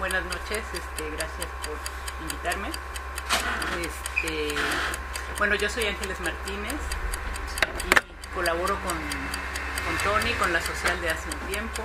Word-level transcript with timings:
buenas 0.00 0.24
noches, 0.24 0.64
este, 0.72 1.10
gracias 1.10 1.46
por 1.62 1.76
invitarme. 2.22 2.68
Este, 3.82 4.54
bueno, 5.36 5.54
yo 5.56 5.68
soy 5.68 5.88
Ángeles 5.88 6.18
Martínez 6.20 6.80
y 7.84 8.34
colaboro 8.34 8.76
con, 8.80 8.96
con 8.96 9.98
Tony, 10.02 10.32
con 10.38 10.54
la 10.54 10.60
social 10.62 10.98
de 11.02 11.10
hace 11.10 11.28
un 11.28 11.38
tiempo. 11.52 11.82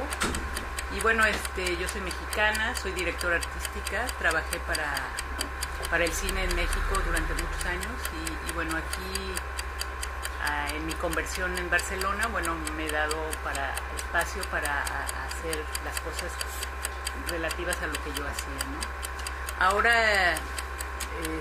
Y 0.96 1.02
bueno, 1.02 1.26
este, 1.26 1.76
yo 1.76 1.90
soy 1.90 2.00
mexicana, 2.02 2.74
soy 2.78 2.94
directora 2.94 3.36
artística, 3.36 4.06
trabajé 4.18 4.60
para, 4.66 4.94
para 5.90 6.06
el 6.06 6.14
cine 6.14 6.46
en 6.46 6.56
México 6.56 6.98
durante 7.06 7.34
muchos 7.34 7.66
años 7.66 7.92
y, 8.16 8.50
y 8.50 8.54
bueno, 8.54 8.78
aquí 8.78 9.36
ah, 10.42 10.70
en 10.74 10.86
mi 10.86 10.94
conversión 10.94 11.58
en 11.58 11.70
Barcelona, 11.70 12.28
bueno, 12.28 12.56
me 12.78 12.86
he 12.86 12.92
dado 12.92 13.30
para 13.44 13.76
espacio 13.98 14.42
para 14.44 14.84
hacer 15.28 15.62
las 15.84 16.00
cosas 16.00 16.32
relativas 17.28 17.82
a 17.82 17.88
lo 17.88 17.94
que 17.94 18.12
yo 18.14 18.28
hacía, 18.28 18.66
¿no? 18.72 19.66
Ahora 19.66 20.34
eh, 20.34 20.38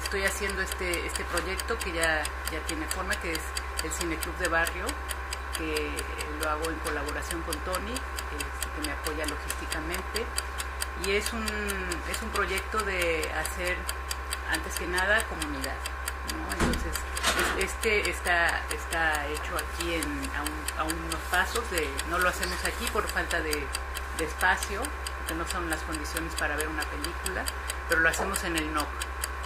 estoy 0.03 0.25
haciendo 0.25 0.63
este, 0.63 1.07
este 1.07 1.25
proyecto 1.25 1.79
que 1.79 1.93
ya, 1.93 2.23
ya 2.53 2.61
tiene 2.67 2.87
forma, 2.89 3.15
que 3.21 3.33
es 3.33 3.41
el 3.83 3.91
Cine 3.93 4.17
Club 4.19 4.37
de 4.39 4.49
Barrio, 4.49 4.87
que 5.59 5.91
lo 6.41 6.51
hago 6.51 6.71
en 6.71 6.77
colaboración 6.81 7.43
con 7.43 7.57
Tony, 7.61 7.93
este, 7.93 8.81
que 8.81 8.87
me 8.87 8.93
apoya 8.93 9.27
logísticamente. 9.27 10.25
Y 11.05 11.11
es 11.13 11.33
un, 11.33 11.45
es 12.11 12.23
un 12.23 12.29
proyecto 12.31 12.79
de 12.79 13.31
hacer, 13.33 13.77
antes 14.51 14.75
que 14.79 14.87
nada, 14.87 15.23
comunidad. 15.25 15.75
Entonces, 16.61 16.95
es- 17.59 17.65
este 17.65 18.09
está, 18.11 18.63
está 18.73 19.27
hecho 19.27 19.57
aquí 19.57 19.95
en, 19.95 20.31
a, 20.37 20.43
un- 20.43 20.79
a 20.79 20.85
unos 20.85 21.21
pasos, 21.31 21.69
de, 21.71 21.89
no 22.09 22.19
lo 22.19 22.29
hacemos 22.29 22.65
aquí 22.65 22.87
por 22.93 23.07
falta 23.09 23.41
de 23.41 23.67
espacio, 24.21 24.83
que 25.27 25.35
no 25.35 25.47
son 25.47 25.69
las 25.71 25.81
condiciones 25.83 26.35
para 26.35 26.57
ver 26.57 26.69
una 26.69 26.83
película, 26.83 27.45
pero 27.89 28.01
lo 28.01 28.09
hacemos 28.09 28.43
en 28.45 28.57
el 28.57 28.73
NOC, 28.73 28.89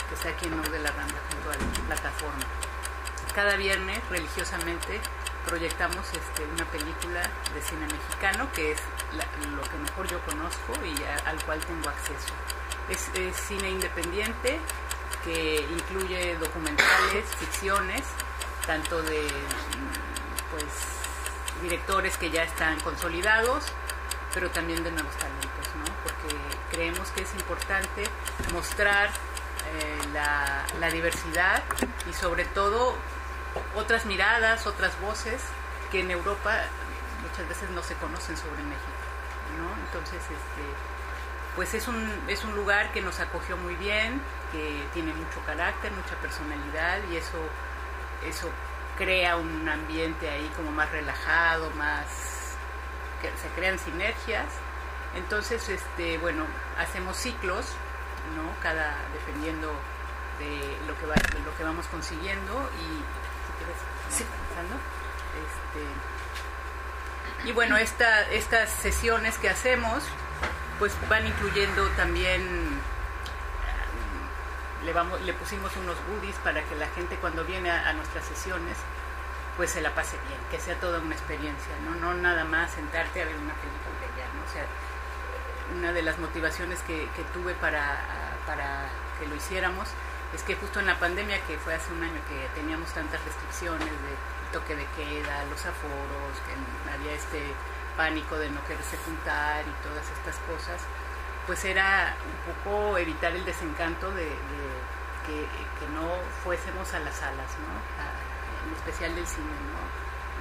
que 0.08 0.14
está 0.14 0.28
aquí 0.30 0.46
en 0.46 0.56
NOC 0.56 0.68
de 0.68 0.78
la 0.80 0.90
Rambla, 0.90 1.18
junto 1.30 1.50
a 1.50 1.54
la 1.54 1.86
plataforma. 1.86 2.44
Cada 3.34 3.56
viernes, 3.56 4.00
religiosamente, 4.10 5.00
proyectamos 5.46 6.06
este, 6.12 6.44
una 6.44 6.64
película 6.66 7.22
de 7.54 7.62
cine 7.62 7.86
mexicano, 7.86 8.48
que 8.52 8.72
es 8.72 8.80
lo 9.54 9.62
que 9.62 9.76
mejor 9.78 10.06
yo 10.08 10.20
conozco 10.22 10.72
y 10.84 10.94
al 11.26 11.42
cual 11.44 11.60
tengo 11.60 11.88
acceso. 11.88 12.34
Es, 12.88 13.08
es 13.14 13.36
cine 13.36 13.70
independiente 13.70 14.60
que 15.24 15.66
incluye 15.70 16.36
documentales, 16.36 17.24
ficciones, 17.38 18.02
tanto 18.66 19.02
de 19.02 19.26
pues 20.50 20.64
directores 21.62 22.16
que 22.16 22.30
ya 22.30 22.42
están 22.42 22.78
consolidados, 22.80 23.64
pero 24.34 24.50
también 24.50 24.82
de 24.84 24.90
nuevos 24.92 25.14
talentos, 25.16 25.47
creemos 26.78 27.10
que 27.10 27.22
es 27.22 27.34
importante 27.34 28.04
mostrar 28.52 29.08
eh, 29.08 29.98
la, 30.14 30.64
la 30.78 30.90
diversidad 30.90 31.60
y 32.08 32.12
sobre 32.12 32.44
todo 32.44 32.94
otras 33.74 34.06
miradas, 34.06 34.64
otras 34.68 34.98
voces 35.00 35.42
que 35.90 36.02
en 36.02 36.12
Europa 36.12 36.54
muchas 37.20 37.48
veces 37.48 37.68
no 37.70 37.82
se 37.82 37.94
conocen 37.94 38.36
sobre 38.36 38.62
México, 38.62 39.02
¿no? 39.58 39.74
Entonces, 39.86 40.22
este, 40.22 40.64
pues 41.56 41.74
es 41.74 41.88
un, 41.88 42.08
es 42.28 42.44
un 42.44 42.54
lugar 42.54 42.92
que 42.92 43.00
nos 43.00 43.18
acogió 43.18 43.56
muy 43.56 43.74
bien, 43.74 44.22
que 44.52 44.80
tiene 44.94 45.12
mucho 45.12 45.40
carácter, 45.46 45.90
mucha 45.90 46.14
personalidad 46.22 47.00
y 47.10 47.16
eso, 47.16 47.38
eso 48.24 48.48
crea 48.96 49.36
un 49.36 49.68
ambiente 49.68 50.30
ahí 50.30 50.48
como 50.54 50.70
más 50.70 50.92
relajado, 50.92 51.70
más 51.70 52.06
que 53.20 53.30
se 53.30 53.48
crean 53.56 53.80
sinergias. 53.80 54.46
Entonces, 55.14 55.68
este, 55.68 56.18
bueno, 56.18 56.44
hacemos 56.78 57.16
ciclos, 57.16 57.66
¿no? 58.36 58.42
Cada 58.62 58.94
dependiendo 59.12 59.72
de 60.38 60.76
lo 60.86 60.96
que 60.98 61.06
va, 61.06 61.14
de 61.14 61.40
lo 61.44 61.56
que 61.56 61.64
vamos 61.64 61.86
consiguiendo 61.86 62.70
y 62.78 62.86
si 62.86 63.52
quieres 63.58 63.76
Sí. 64.10 64.24
este, 65.44 65.84
y 67.48 67.52
bueno, 67.52 67.76
esta, 67.76 68.22
estas 68.30 68.70
sesiones 68.70 69.36
que 69.38 69.48
hacemos, 69.48 70.02
pues 70.78 70.92
van 71.08 71.26
incluyendo 71.26 71.86
también 71.90 72.42
eh, 72.42 72.78
le 74.84 74.92
vamos 74.92 75.20
le 75.22 75.32
pusimos 75.34 75.74
unos 75.76 75.96
goodies 76.08 76.36
para 76.36 76.62
que 76.64 76.74
la 76.76 76.86
gente 76.88 77.16
cuando 77.16 77.44
viene 77.44 77.70
a, 77.70 77.88
a 77.88 77.92
nuestras 77.92 78.24
sesiones 78.24 78.76
pues 79.56 79.70
se 79.70 79.80
la 79.80 79.94
pase 79.94 80.16
bien, 80.28 80.38
que 80.50 80.60
sea 80.60 80.78
toda 80.80 80.98
una 81.00 81.14
experiencia, 81.14 81.72
no 81.84 81.94
no 81.96 82.14
nada 82.14 82.44
más 82.44 82.70
sentarte 82.72 83.22
a 83.22 83.24
ver 83.24 83.36
una 83.36 83.54
película 83.54 84.06
ya, 84.16 84.26
¿no? 84.34 84.42
O 84.48 84.52
sea, 84.52 84.64
una 85.76 85.92
de 85.92 86.02
las 86.02 86.18
motivaciones 86.18 86.80
que, 86.82 87.08
tuve 87.32 87.54
para, 87.54 87.98
para 88.46 88.88
que 89.18 89.26
lo 89.26 89.34
hiciéramos 89.34 89.88
es 90.34 90.42
que 90.42 90.54
justo 90.56 90.80
en 90.80 90.86
la 90.86 90.98
pandemia, 90.98 91.40
que 91.46 91.56
fue 91.58 91.74
hace 91.74 91.92
un 91.92 92.02
año 92.02 92.20
que 92.28 92.60
teníamos 92.60 92.92
tantas 92.92 93.22
restricciones 93.24 93.88
de 93.88 94.12
toque 94.52 94.76
de 94.76 94.86
queda, 94.96 95.44
los 95.50 95.60
aforos, 95.64 96.36
que 96.44 96.92
había 96.92 97.12
este 97.12 97.40
pánico 97.96 98.36
de 98.36 98.50
no 98.50 98.64
quererse 98.66 98.96
juntar 99.04 99.64
y 99.66 99.72
todas 99.82 100.04
estas 100.10 100.36
cosas, 100.46 100.80
pues 101.46 101.64
era 101.64 102.14
un 102.24 102.54
poco 102.54 102.98
evitar 102.98 103.32
el 103.32 103.44
desencanto 103.44 104.10
de, 104.12 104.28
que, 105.26 105.88
no 105.94 106.08
fuésemos 106.44 106.92
a 106.94 107.00
las 107.00 107.16
salas, 107.16 107.50
¿no? 107.58 107.72
En 108.68 108.76
especial 108.76 109.14
del 109.14 109.26
cine, 109.26 109.46
¿no? 109.46 109.80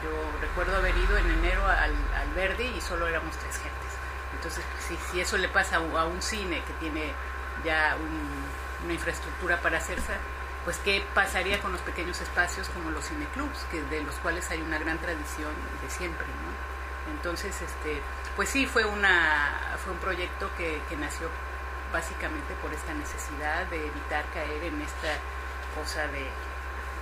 Yo 0.04 0.42
recuerdo 0.42 0.76
haber 0.76 0.96
ido 0.96 1.18
en 1.18 1.32
enero 1.32 1.66
al, 1.66 1.96
al 2.14 2.34
Verdi 2.36 2.66
y 2.66 2.82
solo 2.82 3.08
éramos 3.08 3.36
tres 3.38 3.58
gentes. 3.58 3.87
Entonces, 4.38 4.64
si, 4.88 4.96
si 5.12 5.20
eso 5.22 5.38
le 5.38 5.50
pasa 5.50 5.78
a 5.78 6.06
un- 6.06 6.22
cine 6.22 6.64
que 6.64 6.74
tiene 6.74 7.12
ya 7.66 7.96
un- 8.00 8.86
una 8.86 8.94
infraestructura 8.94 9.60
para 9.62 9.78
hacerse, 9.80 10.14
pues 10.64 10.78
qué 10.84 11.04
pasaría 11.14 11.60
con 11.60 11.72
los 11.72 11.82
pequeños 11.82 12.20
espacios 12.22 12.70
como 12.70 12.92
los 12.92 13.06
cineclubs, 13.08 13.66
que 13.72 13.82
de 13.84 14.02
los 14.02 14.16
cuales 14.16 14.50
hay 14.52 14.62
una 14.62 14.78
gran 14.78 14.98
tradición 15.00 15.52
de 15.82 15.90
siempre, 15.90 16.26
¿no? 16.28 17.12
Entonces, 17.14 17.56
este, 17.62 18.02
pues 18.36 18.50
sí, 18.50 18.66
fue 18.66 18.84
una 18.86 19.76
fue 19.84 19.94
un 19.94 20.00
proyecto 20.00 20.50
que, 20.58 20.82
que 20.90 20.98
nació 20.98 21.30
básicamente 21.94 22.54
por 22.62 22.74
esta 22.74 22.94
necesidad 22.94 23.66
de 23.68 23.78
evitar 23.88 24.26
caer 24.34 24.64
en 24.66 24.82
esta 24.82 25.14
cosa 25.74 26.06
de 26.08 26.28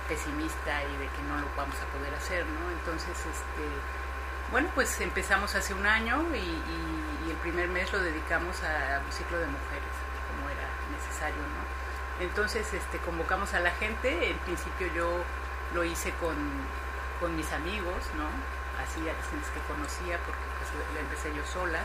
pesimista 0.08 0.84
y 0.84 0.96
de 0.98 1.08
que 1.08 1.22
no 1.28 1.36
lo 1.38 1.46
vamos 1.56 1.74
a 1.82 1.86
poder 1.98 2.14
hacer, 2.14 2.46
¿no? 2.46 2.70
Entonces, 2.70 3.10
este, 3.18 3.64
bueno, 4.50 4.68
pues 4.74 5.00
empezamos 5.00 5.54
hace 5.54 5.74
un 5.74 5.86
año 5.86 6.24
y, 6.34 7.30
el 7.30 7.36
primer 7.42 7.68
mes 7.68 7.92
lo 7.92 7.98
dedicamos 7.98 8.62
a 8.62 9.02
un 9.04 9.12
ciclo 9.12 9.38
de 9.38 9.46
mujeres, 9.46 9.94
como 10.30 10.48
era 10.48 10.66
necesario, 10.94 11.36
¿no? 11.36 12.24
Entonces, 12.24 12.72
este, 12.72 12.98
convocamos 12.98 13.52
a 13.54 13.60
la 13.60 13.72
gente, 13.72 14.30
en 14.30 14.38
principio 14.38 14.86
yo 14.94 15.22
lo 15.74 15.84
hice 15.84 16.12
con, 16.20 16.36
mis 17.36 17.52
amigos, 17.52 17.98
¿no? 18.16 18.26
Así 18.82 19.00
a 19.08 19.12
las 19.12 19.50
que 19.50 19.60
conocía, 19.66 20.18
porque 20.22 20.46
pues 20.58 20.70
lo 20.94 21.00
empecé 21.00 21.34
yo 21.34 21.44
sola. 21.46 21.82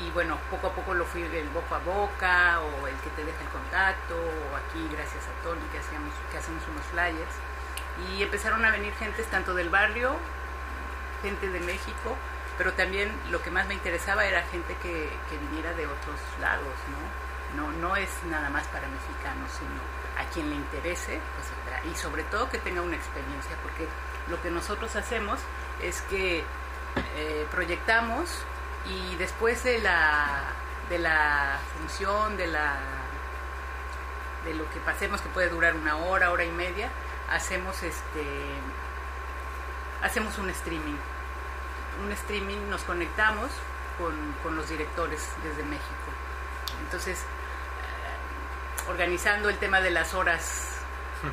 Y, 0.00 0.10
bueno, 0.12 0.38
poco 0.50 0.68
a 0.68 0.72
poco 0.72 0.94
lo 0.94 1.04
fui 1.04 1.22
del 1.22 1.48
boca 1.50 1.76
a 1.76 1.78
boca, 1.80 2.60
o 2.60 2.86
el 2.86 2.96
que 2.96 3.10
te 3.10 3.24
deja 3.24 3.40
el 3.42 3.48
contacto, 3.48 4.16
o 4.16 4.56
aquí 4.56 4.80
gracias 4.90 5.24
a 5.28 5.42
Tony 5.44 5.60
que, 5.72 5.78
hacíamos, 5.78 6.14
que 6.32 6.38
hacemos 6.38 6.62
unos 6.72 6.84
flyers. 6.86 7.36
Y 8.08 8.22
empezaron 8.22 8.64
a 8.64 8.70
venir 8.70 8.94
gentes 8.94 9.26
tanto 9.26 9.54
del 9.54 9.68
barrio, 9.68 10.16
gente 11.22 11.48
de 11.48 11.60
México, 11.60 12.16
pero 12.56 12.72
también 12.72 13.12
lo 13.30 13.42
que 13.42 13.50
más 13.50 13.66
me 13.66 13.74
interesaba 13.74 14.26
era 14.26 14.42
gente 14.46 14.74
que, 14.82 15.08
que 15.30 15.38
viniera 15.48 15.72
de 15.74 15.86
otros 15.86 16.20
lados, 16.40 16.74
¿no? 16.90 17.28
No, 17.56 17.72
no 17.72 17.96
es 17.96 18.10
nada 18.26 18.50
más 18.50 18.66
para 18.66 18.86
mexicanos, 18.88 19.50
sino 19.52 19.80
a 20.18 20.30
quien 20.32 20.50
le 20.50 20.56
interese, 20.56 21.20
pues. 21.34 21.92
Y 21.92 21.96
sobre 21.96 22.24
todo 22.24 22.50
que 22.50 22.58
tenga 22.58 22.82
una 22.82 22.96
experiencia, 22.96 23.56
porque 23.62 23.86
lo 24.28 24.40
que 24.42 24.50
nosotros 24.50 24.94
hacemos 24.96 25.38
es 25.82 26.02
que 26.02 26.44
eh, 27.16 27.46
proyectamos 27.50 28.42
y 28.86 29.16
después 29.16 29.62
de 29.64 29.78
la, 29.78 30.42
de 30.88 30.98
la 30.98 31.58
función, 31.78 32.36
de 32.36 32.48
la 32.48 32.76
de 34.44 34.54
lo 34.54 34.68
que 34.70 34.80
pasemos, 34.80 35.20
que 35.20 35.28
puede 35.28 35.48
durar 35.48 35.74
una 35.74 35.96
hora, 35.96 36.30
hora 36.30 36.44
y 36.44 36.50
media, 36.50 36.90
hacemos 37.30 37.82
este 37.82 38.24
hacemos 40.02 40.38
un 40.38 40.50
streaming. 40.50 40.96
Un 42.04 42.12
streaming, 42.12 42.68
nos 42.70 42.82
conectamos 42.82 43.50
con, 43.98 44.14
con 44.42 44.56
los 44.56 44.68
directores 44.68 45.28
desde 45.42 45.62
México. 45.64 46.08
Entonces, 46.84 47.18
eh, 47.18 48.90
organizando 48.90 49.48
el 49.48 49.56
tema 49.58 49.80
de 49.80 49.90
las 49.90 50.14
horas, 50.14 50.76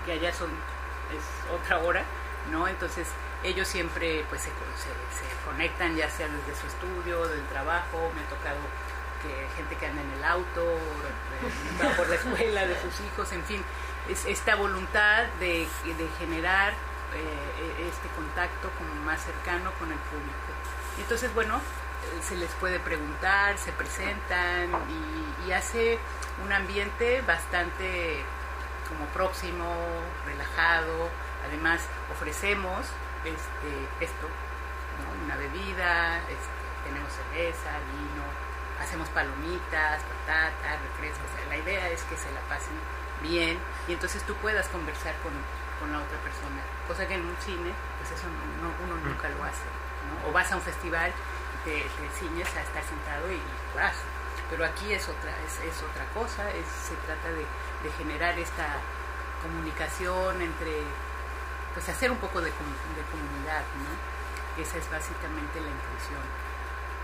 que 0.05 0.13
allá 0.13 0.33
son, 0.33 0.49
es 0.49 1.53
otra 1.53 1.77
hora, 1.79 2.03
¿no? 2.51 2.67
Entonces, 2.67 3.07
ellos 3.43 3.67
siempre 3.67 4.25
pues 4.29 4.41
se, 4.41 4.49
se- 4.49 5.27
se 5.27 5.45
conectan 5.45 5.95
ya 5.95 6.09
sea 6.09 6.27
desde 6.27 6.59
su 6.59 6.65
estudio, 6.67 7.27
del 7.27 7.45
trabajo, 7.47 8.11
me 8.15 8.21
ha 8.21 8.27
tocado 8.29 8.57
que 9.21 9.47
gente 9.55 9.75
que 9.75 9.85
anda 9.85 10.01
en 10.01 10.11
el 10.13 10.23
auto, 10.23 10.61
eh, 10.63 11.83
va 11.85 11.95
por 11.95 12.09
la 12.09 12.15
escuela 12.15 12.65
de 12.65 12.75
sus 12.81 12.99
hijos, 13.01 13.31
en 13.33 13.43
fin, 13.43 13.63
es 14.09 14.25
esta 14.25 14.55
voluntad 14.55 15.23
de, 15.39 15.67
de 15.85 16.09
generar 16.19 16.73
eh, 17.13 17.87
este 17.87 18.07
contacto 18.15 18.69
como 18.77 18.93
más 19.05 19.21
cercano 19.23 19.71
con 19.79 19.91
el 19.91 19.97
público. 19.97 20.51
Entonces, 20.97 21.33
bueno, 21.33 21.59
se 22.21 22.35
les 22.35 22.49
puede 22.53 22.79
preguntar, 22.79 23.57
se 23.57 23.71
presentan 23.71 24.69
y, 25.45 25.51
hace 25.51 25.99
un 26.43 26.51
ambiente 26.51 27.21
bastante 27.21 28.23
como 28.89 29.05
próximo, 29.13 29.65
relajado. 30.25 31.09
Además 31.47 31.81
ofrecemos 32.11 32.81
este, 33.23 34.03
esto, 34.03 34.27
una 35.23 35.35
bebida, 35.37 36.17
este, 36.17 36.65
tenemos 36.85 37.11
cerveza, 37.13 37.71
vino, 37.93 38.25
hacemos 38.81 39.07
palomitas, 39.09 40.01
patatas, 40.01 40.81
refrescos. 40.89 41.29
La 41.49 41.57
idea 41.57 41.89
es 41.89 42.01
que 42.03 42.17
se 42.17 42.31
la 42.31 42.41
pasen 42.49 42.73
bien 43.21 43.57
y 43.87 43.93
entonces 43.93 44.23
tú 44.23 44.33
puedas 44.35 44.67
conversar 44.69 45.13
con, 45.21 45.31
con 45.79 45.91
la 45.91 45.99
otra 45.99 46.17
persona. 46.19 46.61
Cosa 46.87 47.07
que 47.07 47.15
en 47.15 47.25
un 47.25 47.35
cine, 47.37 47.71
pues 47.99 48.11
eso 48.11 48.27
no, 48.61 48.71
uno 48.85 48.95
nunca 49.03 49.29
lo 49.29 49.43
hace. 49.43 49.67
O 50.27 50.31
vas 50.31 50.51
a 50.51 50.55
un 50.55 50.61
festival 50.61 51.11
y 51.11 51.69
te, 51.69 51.81
te 51.81 52.09
ciñes 52.19 52.49
a 52.55 52.61
estar 52.61 52.83
sentado 52.83 53.31
y 53.31 53.41
vas. 53.75 53.95
Pero 54.49 54.65
aquí 54.65 54.93
es 54.93 55.07
otra, 55.09 55.33
es, 55.41 55.81
otra 55.81 56.05
cosa, 56.13 56.45
se 56.51 56.95
trata 57.07 57.29
de, 57.29 57.41
de 57.41 57.89
generar 57.97 58.37
esta 58.37 58.77
comunicación 59.41 60.41
entre, 60.41 60.83
pues 61.73 61.89
hacer 61.89 62.11
un 62.11 62.17
poco 62.17 62.41
de, 62.41 62.49
de 62.49 63.03
comunidad. 63.09 63.63
Esa 64.57 64.77
es 64.77 64.89
básicamente 64.89 65.59
la 65.59 65.67
intención. 65.67 66.23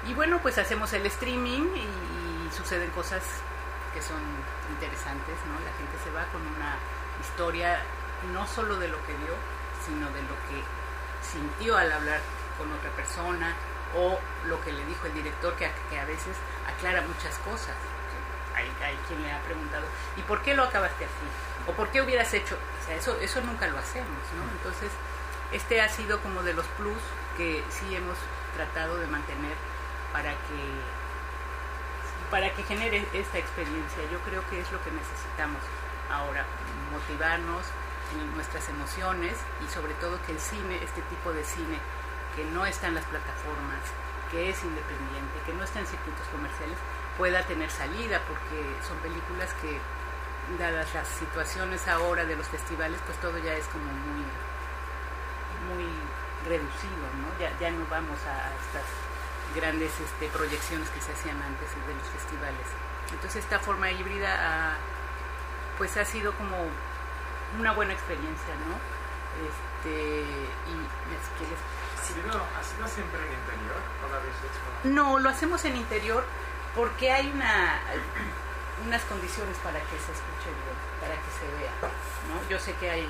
Y 0.07 0.13
bueno, 0.13 0.39
pues 0.41 0.57
hacemos 0.57 0.93
el 0.93 1.05
streaming 1.07 1.73
y, 1.75 2.47
y, 2.47 2.49
suceden 2.55 2.89
cosas 2.91 3.21
que 3.93 4.01
son 4.01 4.21
interesantes, 4.69 5.35
¿no? 5.47 5.53
La 5.59 5.73
gente 5.77 5.97
se 6.03 6.11
va 6.11 6.25
con 6.31 6.41
una 6.41 6.77
historia 7.21 7.79
no 8.33 8.47
solo 8.47 8.77
de 8.77 8.87
lo 8.87 8.97
que 9.05 9.13
vio, 9.13 9.35
sino 9.85 10.07
de 10.11 10.21
lo 10.23 10.35
que 10.47 10.63
sintió 11.21 11.77
al 11.77 11.91
hablar 11.91 12.19
con 12.57 12.71
otra 12.71 12.89
persona 12.91 13.55
o 13.95 14.19
lo 14.45 14.61
que 14.61 14.71
le 14.71 14.85
dijo 14.85 15.07
el 15.07 15.13
director, 15.13 15.55
que 15.55 15.65
a, 15.65 15.71
que 15.89 15.99
a 15.99 16.05
veces 16.05 16.35
aclara 16.67 17.01
muchas 17.01 17.37
cosas. 17.39 17.75
Hay, 18.55 18.69
hay, 18.83 18.97
quien 19.07 19.23
le 19.23 19.31
ha 19.31 19.39
preguntado, 19.41 19.85
¿y 20.17 20.21
por 20.23 20.41
qué 20.41 20.53
lo 20.53 20.63
acabaste 20.63 21.05
así? 21.05 21.69
¿O 21.71 21.71
por 21.71 21.89
qué 21.89 22.01
hubieras 22.01 22.33
hecho? 22.33 22.55
O 22.55 22.85
sea, 22.85 22.95
eso, 22.95 23.17
eso 23.21 23.41
nunca 23.41 23.67
lo 23.67 23.77
hacemos, 23.77 24.21
¿no? 24.35 24.43
Entonces, 24.51 24.91
este 25.51 25.81
ha 25.81 25.89
sido 25.89 26.19
como 26.21 26.43
de 26.43 26.53
los 26.53 26.65
plus 26.77 27.01
que 27.37 27.63
sí 27.69 27.95
hemos 27.95 28.17
tratado 28.55 28.97
de 28.97 29.07
mantener 29.07 29.55
para 30.11 30.31
que 30.31 31.01
para 32.29 32.53
que 32.53 32.63
genere 32.63 33.05
esta 33.13 33.37
experiencia. 33.37 34.03
Yo 34.09 34.19
creo 34.19 34.41
que 34.49 34.61
es 34.61 34.71
lo 34.71 34.81
que 34.83 34.91
necesitamos 34.91 35.59
ahora, 36.09 36.45
motivarnos 36.91 37.65
nuestras 38.35 38.67
emociones 38.69 39.33
y 39.65 39.71
sobre 39.71 39.93
todo 39.95 40.21
que 40.25 40.33
el 40.33 40.39
cine, 40.39 40.79
este 40.83 41.01
tipo 41.03 41.31
de 41.33 41.43
cine 41.43 41.77
que 42.35 42.45
no 42.45 42.65
está 42.65 42.87
en 42.87 42.95
las 42.95 43.05
plataformas, 43.05 43.83
que 44.31 44.49
es 44.49 44.63
independiente, 44.63 45.39
que 45.45 45.53
no 45.53 45.63
está 45.63 45.79
en 45.79 45.87
circuitos 45.87 46.25
comerciales, 46.27 46.77
pueda 47.17 47.43
tener 47.45 47.69
salida, 47.69 48.21
porque 48.27 48.63
son 48.87 48.97
películas 48.99 49.49
que, 49.61 49.79
dadas 50.57 50.93
las 50.93 51.07
situaciones 51.07 51.87
ahora 51.87 52.25
de 52.25 52.35
los 52.35 52.47
festivales, 52.47 52.99
pues 53.05 53.17
todo 53.19 53.37
ya 53.37 53.53
es 53.53 53.65
como 53.67 53.85
muy, 53.85 54.25
muy 55.69 55.87
reducido, 56.45 57.07
¿no? 57.21 57.39
Ya, 57.39 57.51
ya 57.59 57.71
no 57.71 57.85
vamos 57.89 58.19
a 58.25 58.51
estas 58.59 58.85
grandes 59.55 59.91
este, 59.99 60.27
proyecciones 60.27 60.89
que 60.89 61.01
se 61.01 61.11
hacían 61.11 61.41
antes 61.41 61.69
de 61.87 61.93
los 61.93 62.07
festivales. 62.07 62.67
Entonces 63.11 63.43
esta 63.43 63.59
forma 63.59 63.91
híbrida 63.91 64.77
pues 65.77 65.97
ha 65.97 66.05
sido 66.05 66.33
como 66.33 66.55
una 67.59 67.71
buena 67.73 67.93
experiencia, 67.93 68.53
¿no? 68.67 68.75
Este, 69.41 70.21
y 70.21 70.75
es 71.15 71.25
que 71.37 71.43
les... 71.49 71.59
¿Sí, 72.01 72.13
no, 72.25 72.33
¿Ha 72.33 72.63
sido 72.63 72.87
siempre 72.87 73.19
en 73.19 73.33
interior 73.33 73.77
o 74.03 74.09
lo 74.09 74.15
habéis 74.15 74.35
hecho? 74.35 74.89
No, 74.89 75.19
lo 75.19 75.29
hacemos 75.29 75.63
en 75.65 75.77
interior 75.77 76.23
porque 76.75 77.11
hay 77.11 77.31
una 77.31 77.79
unas 78.85 79.01
condiciones 79.03 79.57
para 79.63 79.79
que 79.79 79.97
se 80.01 80.11
escuche 80.11 80.49
bien, 80.49 80.77
para 80.99 81.13
que 81.13 81.31
se 81.37 81.45
vea, 81.57 81.73
¿no? 82.29 82.41
Yo 82.49 82.57
sé 82.57 82.73
que 82.75 82.89
hay, 82.89 83.05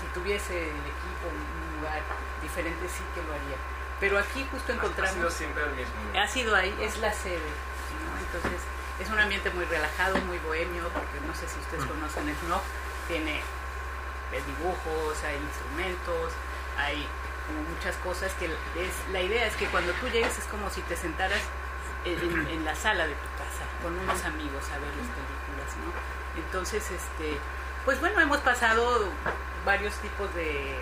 si 0.00 0.06
tuviese 0.12 0.52
el 0.52 0.84
equipo 0.84 1.24
en 1.32 1.38
un 1.40 1.80
lugar 1.80 2.02
diferente 2.42 2.88
sí 2.88 3.02
que 3.14 3.22
lo 3.22 3.32
haría, 3.32 3.56
pero 4.00 4.18
aquí 4.18 4.46
justo 4.50 4.72
encontramos... 4.72 5.16
Ha 5.16 5.16
sido 5.16 5.30
siempre 5.30 5.64
el 5.64 5.72
mismo. 5.72 5.94
¿no? 6.12 6.20
Ha 6.20 6.28
sido 6.28 6.54
ahí, 6.54 6.74
es 6.80 6.98
la 6.98 7.12
sede, 7.12 7.40
¿no? 7.40 8.10
Entonces 8.20 8.60
es 9.00 9.08
un 9.08 9.18
ambiente 9.18 9.50
muy 9.50 9.64
relajado, 9.64 10.18
muy 10.28 10.38
bohemio, 10.38 10.88
porque 10.92 11.20
no 11.26 11.34
sé 11.34 11.48
si 11.48 11.58
ustedes 11.60 11.84
conocen 11.84 12.28
el 12.28 12.36
SNOC, 12.36 12.62
tiene 13.08 13.40
dibujos, 14.42 15.22
hay 15.24 15.36
instrumentos, 15.36 16.32
hay 16.78 17.06
muchas 17.70 17.96
cosas 17.96 18.32
que 18.34 18.46
es, 18.46 19.12
la 19.12 19.20
idea 19.20 19.46
es 19.46 19.54
que 19.56 19.66
cuando 19.66 19.92
tú 19.94 20.08
llegues 20.08 20.38
es 20.38 20.44
como 20.46 20.70
si 20.70 20.80
te 20.82 20.96
sentaras 20.96 21.40
en, 22.04 22.48
en, 22.48 22.64
la 22.64 22.74
sala 22.74 23.06
de 23.06 23.14
tu 23.14 23.28
casa 23.36 23.64
con 23.82 23.98
unos 23.98 24.24
amigos 24.24 24.64
a 24.70 24.78
ver 24.78 24.92
las 24.96 25.08
películas, 25.12 25.70
¿no? 25.80 25.92
Entonces, 26.40 26.90
este, 26.90 27.38
pues 27.84 28.00
bueno, 28.00 28.20
hemos 28.20 28.38
pasado 28.38 29.08
varios 29.64 29.94
tipos 29.96 30.34
de, 30.34 30.76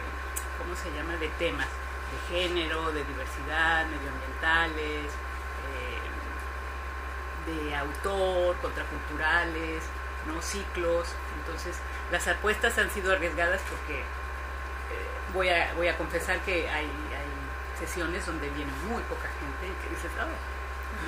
¿cómo 0.58 0.75
se 0.76 0.90
llama?, 0.93 1.16
de 1.16 1.28
temas, 1.38 1.66
de 1.66 2.34
género, 2.34 2.93
de 2.93 3.04
diversidad, 3.04 3.87
medioambientales, 3.87 5.12
eh, 5.70 6.02
de 7.46 7.76
autor, 7.76 8.56
contraculturales, 8.56 9.82
¿no? 10.26 10.40
Ciclos. 10.43 11.08
Entonces, 11.38 11.76
las 12.12 12.29
apuestas 12.29 12.79
han 12.79 12.91
sido 12.91 13.12
arriesgadas 13.12 13.61
porque 13.69 13.99
eh, 13.99 14.05
voy, 15.35 15.49
a, 15.49 15.73
voy 15.75 15.88
a 15.88 15.97
confesar 15.97 16.38
que 16.41 16.69
hay, 16.69 16.87
sesiones 17.81 18.25
donde 18.25 18.49
viene 18.50 18.70
muy 18.88 19.03
poca 19.05 19.26
gente 19.41 19.67
y 19.67 19.82
que 19.82 19.93
dices, 19.93 20.12
ah, 20.20 20.26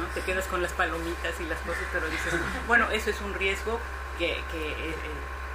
¿no? 0.00 0.06
Te 0.12 0.22
quedas 0.22 0.46
con 0.46 0.60
las 0.60 0.72
palomitas 0.72 1.38
y 1.38 1.44
las 1.44 1.58
cosas, 1.60 1.84
pero 1.92 2.08
dices, 2.08 2.34
bueno, 2.66 2.90
eso 2.90 3.10
es 3.10 3.20
un 3.20 3.32
riesgo 3.32 3.78
que, 4.18 4.42
que 4.50 4.72
eh, 4.72 4.90
eh, 4.90 4.94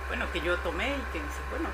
bueno, 0.08 0.32
que 0.32 0.40
yo 0.40 0.56
tomé 0.60 0.96
y 0.96 1.02
que 1.12 1.20
dices, 1.20 1.44
bueno, 1.50 1.68